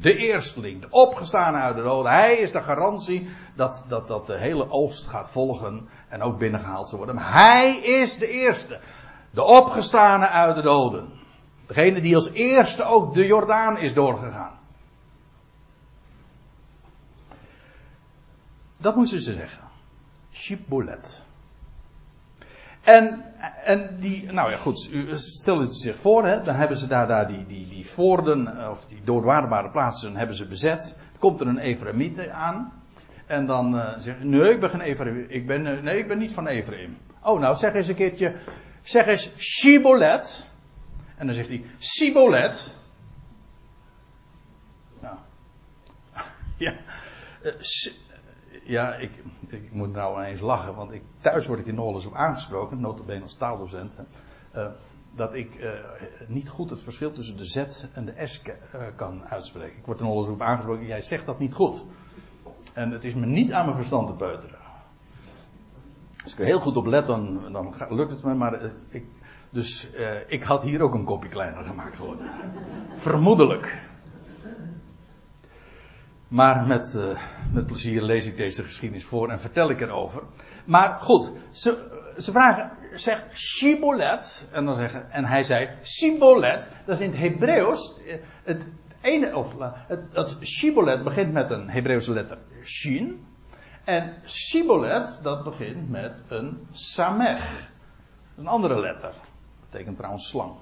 [0.00, 2.06] de eersteling, de opgestane uit de dood.
[2.06, 6.88] Hij is de garantie dat, dat, dat de hele oogst gaat volgen en ook binnengehaald
[6.88, 7.16] zal worden.
[7.16, 8.80] Maar hij is de eerste.
[9.30, 11.12] De opgestane uit de doden.
[11.66, 14.58] Degene die als eerste ook de Jordaan is doorgegaan.
[18.76, 19.64] Dat moesten ze zeggen.
[20.32, 21.22] Shibboleth.
[22.82, 23.24] En,
[23.64, 27.26] en die, nou ja goed, stel u zich voor, hè, dan hebben ze daar, daar
[27.26, 30.98] die, die, voorden, eh, of die doorwaardbare plaatsen, hebben ze bezet.
[31.18, 32.72] Komt er een Ephraimiete aan.
[33.26, 36.18] En dan uh, zegt nee, ik ben geen Ephraim, ik ben, uh, nee, ik ben
[36.18, 36.96] niet van Ephraim.
[37.22, 38.36] Oh, nou, zeg eens een keertje,
[38.82, 40.48] zeg eens Shibolet.
[41.24, 42.74] En dan zegt hij, Sibolet.
[45.00, 45.16] Nou,
[46.56, 46.76] ja,
[47.42, 47.52] uh,
[48.64, 49.10] ja, ik,
[49.46, 52.80] ik moet nou eens lachen, want ik, thuis word ik er nog eens op aangesproken,
[52.80, 53.94] notabene als taaldocent,
[54.54, 54.70] uh,
[55.14, 55.66] dat ik
[56.28, 58.42] niet goed het verschil tussen de Z en de S
[58.96, 59.78] kan uitspreken.
[59.78, 61.84] Ik word er nog eens op aangesproken, jij zegt dat niet goed.
[62.74, 64.58] En het is me niet aan mijn verstand te peuteren.
[66.22, 69.04] Als ik er heel goed op let, dan, dan lukt het me, maar ik,
[69.54, 69.90] dus
[70.26, 72.30] ik had hier ook een kopje kleiner gemaakt geworden.
[72.94, 73.82] Vermoedelijk.
[76.28, 77.18] Maar met, uh,
[77.52, 80.22] met plezier lees ik deze geschiedenis voor en vertel ik erover.
[80.64, 84.46] Maar goed, ze, ze vragen, zeg Shibolet.
[84.50, 86.70] En, dan zeggen, en hij zei Sibolet.
[86.86, 87.94] Dat is in het Hebreeuws.
[88.06, 88.66] Eh, het
[89.00, 93.26] ene, of het, het Shibolet begint met een Hebreeuwse letter Shin.
[93.84, 97.70] En Sibolet, dat begint met een Samech.
[98.36, 99.14] Een andere letter.
[99.74, 100.52] Betekent trouwens slang.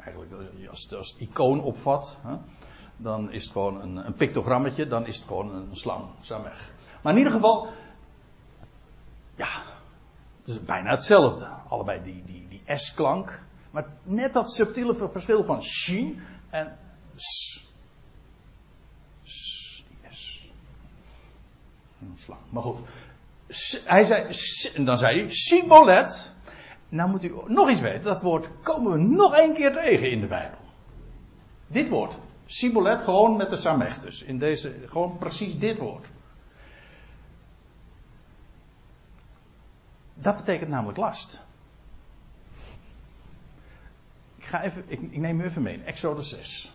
[0.00, 2.18] Eigenlijk, eh, als het als icoon opvat.
[2.22, 2.36] Hè,
[2.96, 6.72] dan is het gewoon een, een pictogrammetje, dan is het gewoon een slang, samech.
[7.02, 7.68] Maar in ieder geval,
[9.36, 9.62] ja,
[10.38, 11.44] het is bijna hetzelfde.
[11.68, 13.42] Allebei die, die, die S-klank.
[13.70, 16.20] Maar net dat subtiele verschil van shi
[16.50, 16.78] en
[17.14, 17.64] s.
[19.22, 20.50] S, die S.
[22.00, 22.40] Een slang.
[22.48, 22.78] Maar goed.
[23.84, 24.36] hij zei,
[24.74, 26.34] en dan zei hij, Sibolet.
[26.88, 30.20] Nou moet u nog iets weten, dat woord komen we nog één keer tegen in
[30.20, 30.58] de Bijbel.
[31.66, 34.22] Dit woord, Sibolet, gewoon met de Samech.
[34.24, 36.06] In deze, gewoon precies dit woord.
[40.14, 41.40] Dat betekent namelijk last.
[44.36, 46.72] Ik, ga even, ik, ik neem u even mee, Exodus 6.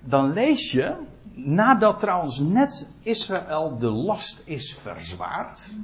[0.00, 0.96] Dan lees je,
[1.32, 5.74] nadat trouwens net Israël de last is verzwaard.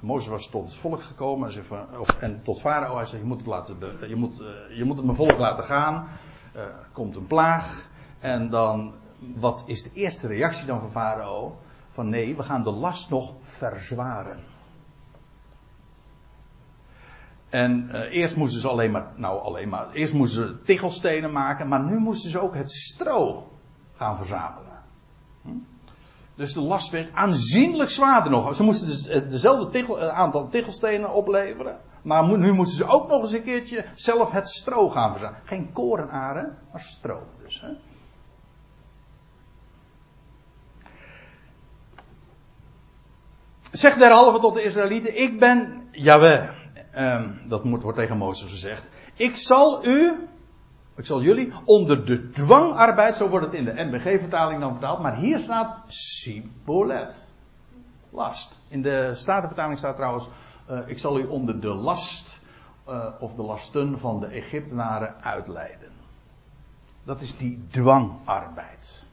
[0.00, 2.96] Mozes was tot het volk gekomen en, van, of, en tot Farao.
[2.96, 5.64] Hij zei: je moet, het laten, je, moet, eh, je moet het mijn volk laten
[5.64, 6.08] gaan.
[6.56, 7.88] Uh, komt een plaag.
[8.18, 11.58] En dan, wat is de eerste reactie dan van Farao?
[11.92, 14.36] Van nee, we gaan de last nog verzwaren.
[17.48, 21.68] En uh, eerst moesten ze alleen maar, nou alleen maar, eerst moesten ze tichelstenen maken,
[21.68, 23.48] maar nu moesten ze ook het stro
[23.94, 24.82] gaan verzamelen.
[25.42, 25.50] Hm?
[26.38, 28.54] Dus de last werd aanzienlijk zwaarder nog.
[28.54, 33.20] Ze moesten dus eh, dezelfde uh, aantal tichelstenen opleveren, maar nu moesten ze ook nog
[33.20, 35.42] eens een keertje zelf het stro gaan verzamelen.
[35.44, 37.60] Geen korenaren, maar stro dus.
[37.60, 37.68] Hè?
[43.70, 46.48] Zeg derhalve tot de Israëlieten, ik ben Jaweh.
[46.96, 48.90] Um, dat wordt tegen Mozes gezegd.
[49.16, 50.28] Ik zal u,
[50.98, 55.16] ik zal jullie, onder de dwangarbeid, zo wordt het in de NBG-vertaling dan vertaald, maar
[55.16, 57.30] hier staat Sibolet.
[58.10, 58.58] Last.
[58.68, 60.28] In de Statenvertaling staat trouwens,
[60.70, 62.40] uh, ik zal u onder de last,
[62.88, 65.90] uh, of de lasten van de Egyptenaren uitleiden.
[67.04, 69.06] Dat is die dwangarbeid.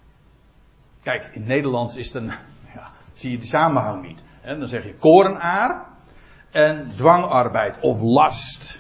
[1.01, 2.31] Kijk, in Nederlands is het een,
[2.73, 4.25] ja, zie je die samenhang niet.
[4.43, 5.85] Dan zeg je korenaar,
[6.55, 8.74] en dwangarbeid of last.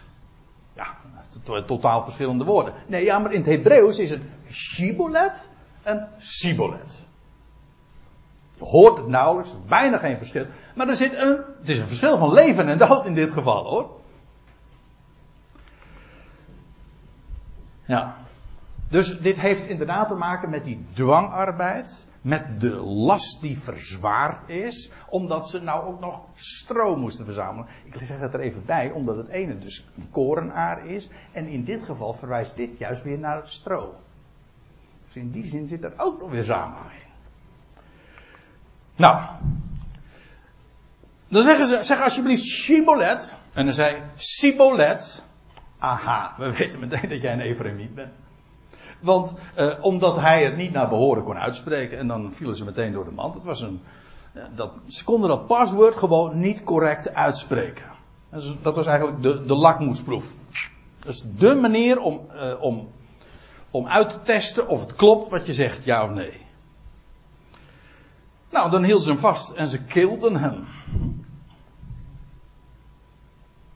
[1.43, 2.73] Totaal verschillende woorden.
[2.87, 4.21] Nee, ja, maar in het Hebreeuws is het
[4.51, 5.43] shibolet
[5.83, 7.03] en sibolet.
[8.57, 10.45] Je hoort het nauwelijks, bijna geen verschil.
[10.75, 13.63] Maar er zit een, het is een verschil van leven en dood in dit geval
[13.63, 13.89] hoor.
[17.85, 18.15] Ja.
[18.89, 24.91] Dus dit heeft inderdaad te maken met die dwangarbeid met de last die verzwaard is,
[25.09, 27.67] omdat ze nou ook nog stro moesten verzamelen.
[27.83, 31.63] Ik zeg het er even bij, omdat het ene dus een korenaar is, en in
[31.63, 33.95] dit geval verwijst dit juist weer naar het stro.
[35.05, 37.11] Dus in die zin zit er ook nog weer samenhang in.
[38.95, 39.25] Nou,
[41.27, 45.23] dan zeggen ze, zeg alsjeblieft Shibolet, en dan zei Sibolet,
[45.77, 48.13] aha, we weten meteen dat jij een Ephraimiet bent.
[49.05, 51.97] Want uh, omdat hij het niet naar behoren kon uitspreken.
[51.97, 53.33] En dan vielen ze meteen door de mand.
[53.33, 53.81] Het was een,
[54.55, 57.85] dat, ze konden dat paswoord gewoon niet correct uitspreken.
[58.61, 60.35] Dat was eigenlijk de, de lakmoesproef.
[60.99, 62.87] Dat is de manier om, uh, om,
[63.71, 66.41] om uit te testen of het klopt wat je zegt, ja of nee.
[68.49, 70.65] Nou, dan hielden ze hem vast en ze kilden hem.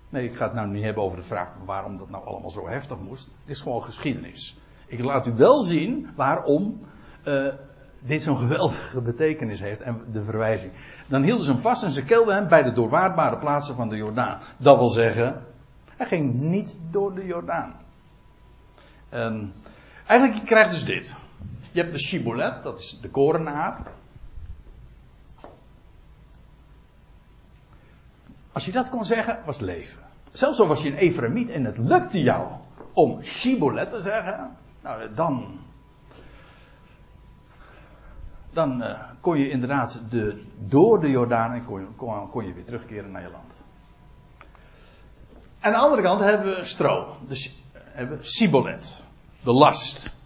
[0.10, 2.68] Nee, ik ga het nou niet hebben over de vraag waarom dat nou allemaal zo
[2.68, 3.26] heftig moest.
[3.42, 4.58] Het is gewoon geschiedenis.
[4.90, 6.80] Ik laat u wel zien waarom
[7.28, 7.48] uh,
[8.00, 10.72] dit zo'n geweldige betekenis heeft en de verwijzing.
[11.08, 13.96] Dan hielden ze hem vast en ze kelden hem bij de doorwaardbare plaatsen van de
[13.96, 14.42] Jordaan.
[14.58, 15.44] Dat wil zeggen,
[15.98, 17.76] hij ging niet door de Jordaan.
[19.10, 19.54] En
[20.06, 21.16] eigenlijk je krijgt dus dit.
[21.72, 23.82] Je hebt de shibolet, dat is de korenaar.
[28.52, 30.00] Als je dat kon zeggen, was leven.
[30.32, 32.48] Zelfs al was je een Efremiet en het lukte jou
[32.94, 35.60] om shibolet te zeggen, nou, dan.
[38.54, 42.66] Dan uh, kon je inderdaad de, door de Jordaan en kon, kon, kon je weer
[42.66, 43.62] terugkeren naar je land.
[45.60, 47.18] Aan de andere kant hebben we stro.
[47.28, 49.02] Dus hebben we Sibolet.
[49.44, 50.18] De last.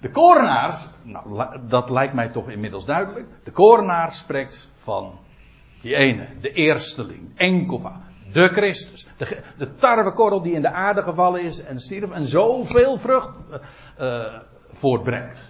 [0.00, 3.26] De korenaar, nou, dat lijkt mij toch inmiddels duidelijk.
[3.44, 5.18] De korenaar spreekt van
[5.82, 8.00] die ene, de eersteling, enkelva,
[8.34, 9.06] de Christus.
[9.16, 13.30] De, de tarwekorrel die in de aarde gevallen is en stierf en zoveel vrucht
[14.00, 14.24] uh,
[14.72, 15.40] voortbrengt.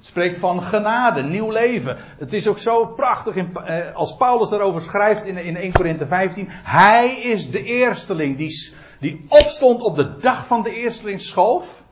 [0.00, 1.96] Spreekt van genade, nieuw leven.
[2.18, 6.06] Het is ook zo prachtig in, uh, als Paulus daarover schrijft in, in 1 Korinthe
[6.06, 6.46] 15.
[6.50, 11.82] Hij is de eersteling die, die opstond op de dag van de eerstelingsschoof.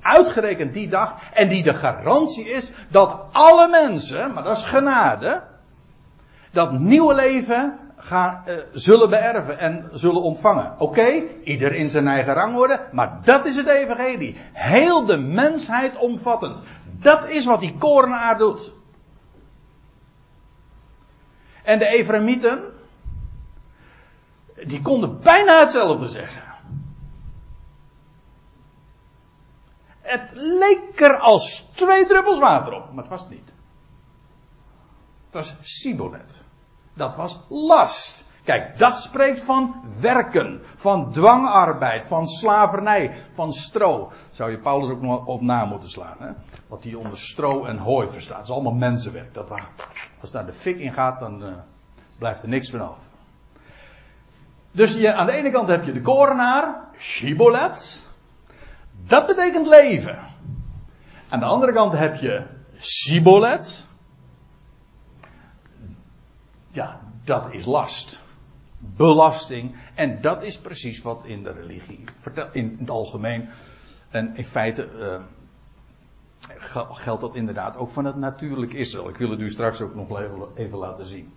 [0.00, 1.16] Uitgerekend die dag.
[1.32, 5.42] En die de garantie is dat alle mensen, maar dat is genade.
[6.50, 10.74] Dat nieuwe leven gaan, uh, zullen beërven en zullen ontvangen.
[10.78, 11.08] Oké,
[11.44, 14.40] ieder in zijn eigen rangorde, maar dat is het evangelie.
[14.52, 16.58] Heel de mensheid omvattend.
[16.84, 18.72] Dat is wat die korenaar doet.
[21.62, 22.72] En de Efremieten,
[24.66, 26.42] die konden bijna hetzelfde zeggen.
[30.00, 33.52] Het leek er als twee druppels water op, maar het was het niet.
[35.30, 36.43] was Sibolet.
[36.94, 38.26] Dat was last.
[38.44, 44.12] Kijk, dat spreekt van werken, van dwangarbeid, van slavernij, van stro.
[44.30, 46.16] Zou je Paulus ook nog op na moeten slaan.
[46.18, 46.30] Hè?
[46.66, 48.36] Wat hij onder stro en hooi verstaat.
[48.36, 49.34] Dat is allemaal mensenwerk.
[49.34, 49.50] Dat,
[50.20, 51.52] als daar de fik in gaat, dan uh,
[52.18, 53.02] blijft er niks van over.
[54.70, 58.06] Dus je, aan de ene kant heb je de korenaar, Shibolet.
[59.06, 60.18] Dat betekent leven.
[61.28, 63.86] Aan de andere kant heb je Sibolet.
[66.74, 68.22] Ja, dat is last.
[68.78, 69.74] Belasting.
[69.94, 72.04] En dat is precies wat in de religie,
[72.52, 73.48] in het algemeen.
[74.10, 75.20] En in feite uh,
[76.90, 79.08] geldt dat inderdaad ook van het natuurlijk Israël.
[79.08, 80.20] Ik wil het u straks ook nog
[80.56, 81.32] even laten zien.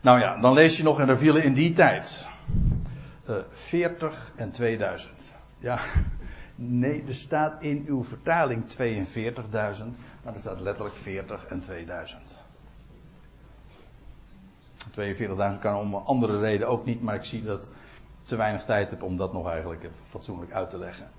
[0.00, 2.26] Nou ja, dan lees je nog, en er vielen in die tijd
[3.28, 5.34] uh, eh, 40 en 2000.
[5.58, 5.80] Ja,
[6.54, 8.76] nee, er staat in uw vertaling 42.000,
[10.24, 12.41] maar er staat letterlijk 40 en 2000.
[14.90, 18.64] 42.000 kan om een andere reden ook niet, maar ik zie dat ik te weinig
[18.64, 21.10] tijd heb om dat nog eigenlijk fatsoenlijk uit te leggen.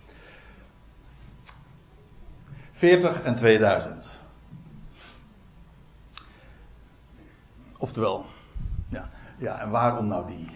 [2.72, 4.20] 40 en 2000.
[7.78, 8.26] Oftewel,
[8.90, 10.50] ja, ja en waarom nou die?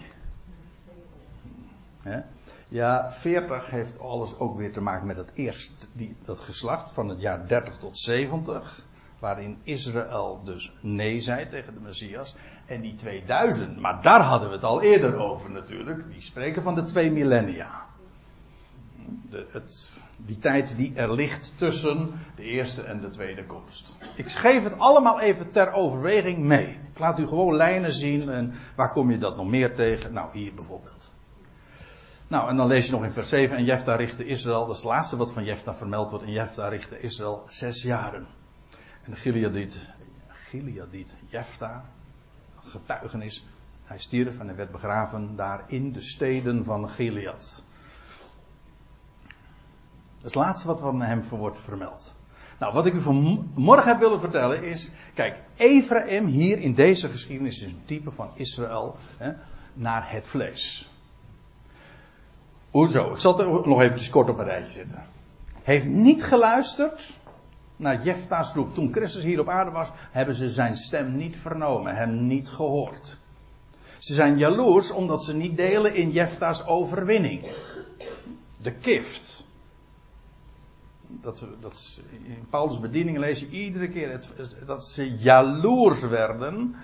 [2.68, 7.08] Ja, 40 heeft alles ook weer te maken met het eerst, die, dat geslacht van
[7.08, 8.82] het jaar 30 tot 70.
[9.18, 12.36] Waarin Israël dus nee zei tegen de Messias.
[12.66, 16.10] En die 2000, maar daar hadden we het al eerder over natuurlijk.
[16.12, 17.86] Die spreken van de twee millennia.
[19.30, 23.96] Het, die tijd die er ligt tussen de eerste en de tweede komst.
[24.14, 26.78] Ik geef het allemaal even ter overweging mee.
[26.92, 30.12] Ik laat u gewoon lijnen zien en waar kom je dat nog meer tegen?
[30.12, 31.10] Nou, hier bijvoorbeeld.
[32.28, 33.56] Nou, en dan lees je nog in vers 7.
[33.56, 36.24] En Jefta richtte Israël, dat is het laatste wat van Jefta vermeld wordt.
[36.24, 38.26] En Jefta richtte Israël zes jaren.
[39.08, 39.78] En de Gileadit,
[40.28, 41.84] Gileadit Jefta,
[42.60, 43.46] getuigenis.
[43.84, 47.62] Hij stierf en hij werd begraven daar in de steden van Gilead.
[50.16, 52.14] Dat is het laatste wat van hem wordt vermeld.
[52.58, 54.90] Nou, wat ik u vanmorgen heb willen vertellen is.
[55.14, 59.32] Kijk, Ephraim hier in deze geschiedenis is een type van Israël hè,
[59.74, 60.90] naar het vlees.
[62.70, 63.12] Hoezo?
[63.12, 65.06] Ik zal er nog eventjes kort op een rijtje zetten.
[65.62, 67.18] Heeft niet geluisterd
[67.78, 68.74] naar Jefta's roep.
[68.74, 73.18] Toen Christus hier op aarde was, hebben ze zijn stem niet vernomen, hem niet gehoord.
[73.98, 77.46] Ze zijn jaloers omdat ze niet delen in Jefta's overwinning.
[78.62, 79.46] De kift.
[81.06, 84.34] Dat, dat, in Paulus' bediening lees je iedere keer het,
[84.66, 86.74] dat ze jaloers werden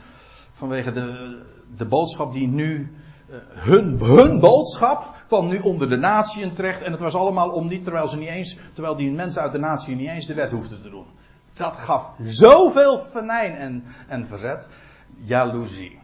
[0.53, 1.39] vanwege de,
[1.77, 2.93] de boodschap die nu
[3.29, 6.83] eh, hun, hun boodschap kwam nu onder de natieën terecht.
[6.83, 9.59] En het was allemaal om niet, terwijl ze niet eens, terwijl die mensen uit de
[9.59, 11.07] natie niet eens de wet hoefden te doen.
[11.53, 14.69] Dat gaf zoveel venijn en, en verzet.
[15.17, 15.99] Jaloezie.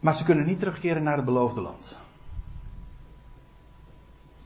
[0.00, 1.98] Maar ze kunnen niet terugkeren naar het beloofde land.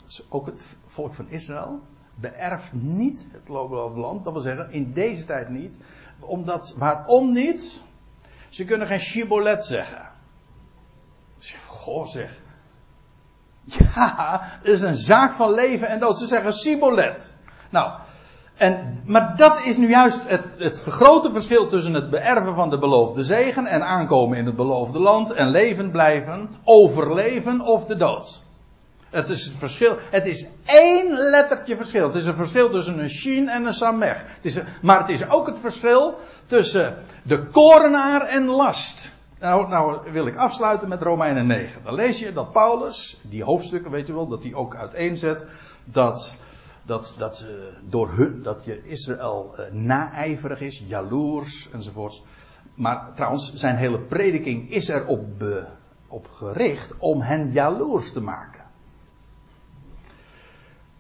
[0.05, 1.81] Dus ook het volk van Israël
[2.15, 4.25] beërft niet het beloofde land.
[4.25, 5.81] Dat wil zeggen, in deze tijd niet.
[6.21, 7.83] Omdat, waarom niet?
[8.49, 10.11] Ze kunnen geen shibolet zeggen.
[11.67, 12.47] Goh zeg.
[13.69, 16.19] Ja, het is een zaak van leven en dood.
[16.19, 17.35] Ze zeggen Sibolet.
[17.71, 17.91] Nou,
[18.57, 22.79] en, maar dat is nu juist het, het grote verschil tussen het beërven van de
[22.79, 28.43] beloofde zegen en aankomen in het beloofde land en leven blijven, overleven of de dood.
[29.11, 29.97] Het is het verschil.
[30.11, 32.07] Het is één lettertje verschil.
[32.07, 34.25] Het is een verschil tussen een shin en een samech.
[34.35, 39.08] Het is maar het is ook het verschil tussen de korenaar en last.
[39.41, 41.83] Nou, nou wil ik afsluiten met Romeinen 9.
[41.85, 45.47] Dan lees je dat Paulus, die hoofdstukken weet je wel, dat hij ook uiteenzet
[45.85, 46.37] dat,
[46.83, 47.51] dat, dat, uh,
[47.83, 52.25] door hun, dat je Israël uh, naijverig is, jaloers enzovoorts.
[52.75, 55.25] Maar trouwens, zijn hele prediking is er op,
[56.09, 58.65] op gericht om hen jaloers te maken.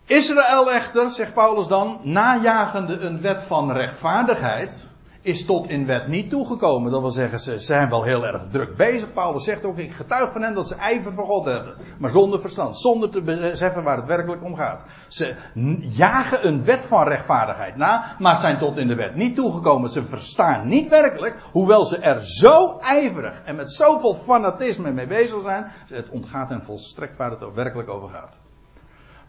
[0.04, 4.87] Israël echter, zegt Paulus dan, najagende een wet van rechtvaardigheid,
[5.22, 6.92] is tot in wet niet toegekomen.
[6.92, 9.12] Dat wil zeggen, ze zijn wel heel erg druk bezig.
[9.12, 11.74] Paulus zegt ook, ik getuig van hen dat ze ijver voor God hebben.
[11.98, 14.82] Maar zonder verstand, zonder te beseffen waar het werkelijk om gaat.
[15.08, 15.34] Ze
[15.80, 19.90] jagen een wet van rechtvaardigheid na, maar zijn tot in de wet niet toegekomen.
[19.90, 25.42] Ze verstaan niet werkelijk, hoewel ze er zo ijverig en met zoveel fanatisme mee bezig
[25.42, 25.66] zijn.
[25.88, 28.38] Het ontgaat hen volstrekt waar het er werkelijk over gaat.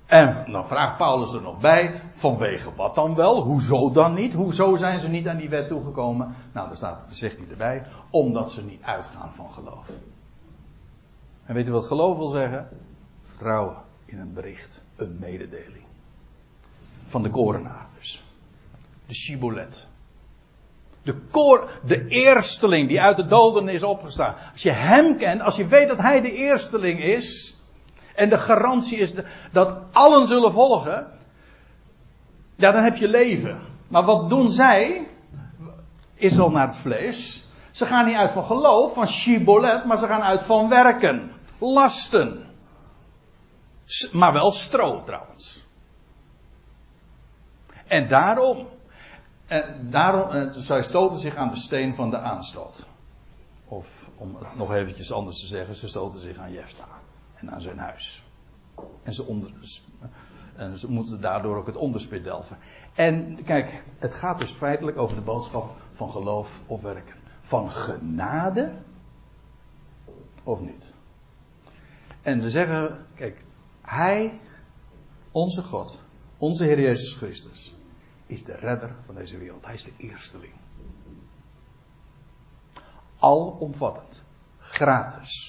[0.10, 3.42] En dan vraagt Paulus er nog bij, vanwege wat dan wel?
[3.42, 4.34] Hoezo dan niet?
[4.34, 6.36] Hoezo zijn ze niet aan die wet toegekomen?
[6.54, 9.90] Nou, daar staat, zegt hij erbij, omdat ze niet uitgaan van geloof.
[11.44, 12.70] En weet u wat geloof wil zeggen?
[13.22, 15.86] Vertrouwen in een bericht, een mededeling.
[17.08, 18.24] Van de korenaar dus.
[19.06, 19.88] De shibolet.
[21.02, 24.36] De, koor, de eersteling die uit de doden is opgestaan.
[24.52, 27.59] Als je hem kent, als je weet dat hij de eersteling is.
[28.20, 29.14] En de garantie is
[29.52, 31.08] dat allen zullen volgen.
[32.56, 33.62] Ja, dan heb je leven.
[33.88, 35.08] Maar wat doen zij?
[36.14, 37.48] Is al naar het vlees.
[37.72, 41.32] Ze gaan niet uit van geloof, van shibolet, maar ze gaan uit van werken.
[41.60, 42.46] Lasten.
[44.12, 45.66] Maar wel stro trouwens.
[47.88, 48.68] En daarom.
[49.48, 52.86] En daarom, eh, zij stoten zich aan de steen van de aanstoot.
[53.68, 56.99] Of om het nog eventjes anders te zeggen, ze stoten zich aan Jefta
[57.40, 58.24] en aan zijn huis.
[59.04, 59.52] En ze, onder,
[60.56, 62.58] en ze moeten daardoor ook het onderspit delven.
[62.94, 67.16] En kijk, het gaat dus feitelijk over de boodschap van geloof of werken.
[67.42, 68.76] Van genade
[70.44, 70.94] of niet.
[72.22, 73.44] En we zeggen, kijk,
[73.82, 74.40] Hij,
[75.32, 76.02] onze God,
[76.38, 77.76] onze Heer Jezus Christus,
[78.26, 79.66] is de redder van deze wereld.
[79.66, 80.54] Hij is de eersteling.
[83.20, 84.24] Alomvattend.
[84.58, 85.49] Gratis.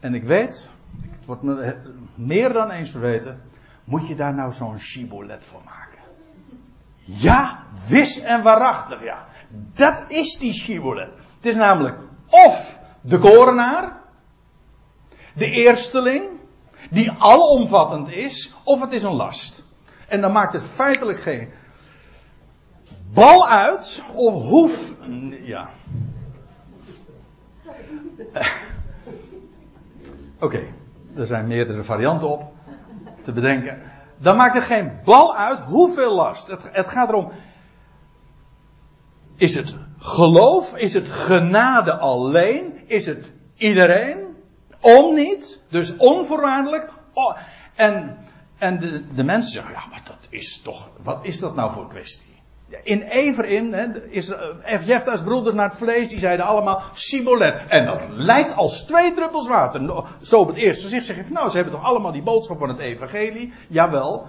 [0.00, 0.68] En ik weet,
[1.16, 1.76] het wordt me
[2.14, 3.42] meer dan eens verweten,
[3.84, 5.98] moet je daar nou zo'n shibolet van maken?
[6.98, 9.26] Ja, wis en waarachtig, ja.
[9.74, 11.10] Dat is die shibolet.
[11.36, 14.00] Het is namelijk of de korenaar,
[15.34, 16.24] de eersteling,
[16.90, 19.62] die alomvattend is, of het is een last.
[20.08, 21.48] En dan maakt het feitelijk geen
[23.12, 24.94] bal uit, of hoef.
[25.42, 25.68] Ja.
[30.40, 30.66] Oké,
[31.16, 32.52] er zijn meerdere varianten op
[33.22, 33.78] te bedenken.
[34.16, 36.46] Dan maakt het geen bal uit hoeveel last.
[36.46, 37.30] Het, het gaat erom.
[39.36, 40.76] Is het geloof?
[40.76, 42.82] Is het genade alleen?
[42.86, 44.36] Is het iedereen?
[44.80, 46.88] Om niet, dus onvoorwaardelijk.
[47.12, 47.36] Oh,
[47.74, 48.18] en
[48.58, 51.88] en de, de, mensen zeggen, ja, maar dat is toch, wat is dat nou voor
[51.88, 52.27] kwestie?
[52.82, 57.62] In Everin, hè, is, uh, Jefta's broeders naar het vlees, die zeiden allemaal Sibolet.
[57.68, 60.04] En dat lijkt als twee druppels water.
[60.20, 62.68] Zo op het eerste gezicht zeg je nou, ze hebben toch allemaal die boodschap van
[62.68, 63.52] het evangelie?
[63.68, 64.26] Jawel.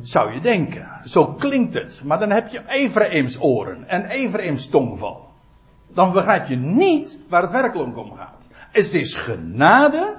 [0.00, 0.88] Zou je denken.
[1.04, 2.02] Zo klinkt het.
[2.04, 5.28] Maar dan heb je Efraims oren en Efraims tongval.
[5.88, 8.48] Dan begrijp je niet waar het werkelijk om gaat.
[8.50, 10.16] Het is genade.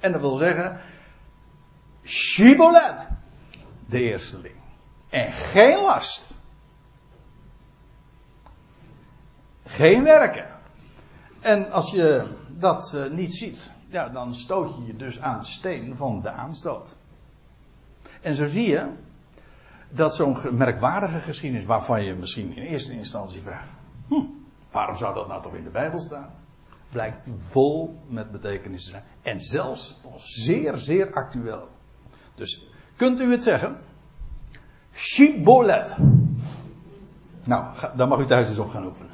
[0.00, 0.80] En dat wil zeggen,
[2.04, 2.94] Shibolet,
[3.86, 4.61] de eersteling.
[5.12, 6.40] En geen last.
[9.64, 10.46] Geen werken.
[11.40, 15.46] En als je dat uh, niet ziet, ja, dan stoot je je dus aan de
[15.46, 16.96] steen van de aanstoot.
[18.22, 18.90] En zo zie je
[19.88, 23.68] dat zo'n merkwaardige geschiedenis, waarvan je misschien in eerste instantie vraagt:
[24.08, 24.26] hm,
[24.70, 26.30] waarom zou dat nou toch in de Bijbel staan?
[26.90, 29.04] Blijkt vol met betekenis te zijn.
[29.22, 31.68] En zelfs nog zeer, zeer actueel.
[32.34, 33.90] Dus kunt u het zeggen?
[34.94, 35.90] Shibboleth.
[37.44, 37.64] Nou,
[37.96, 39.11] dan mag u thuis eens op gaan oefenen.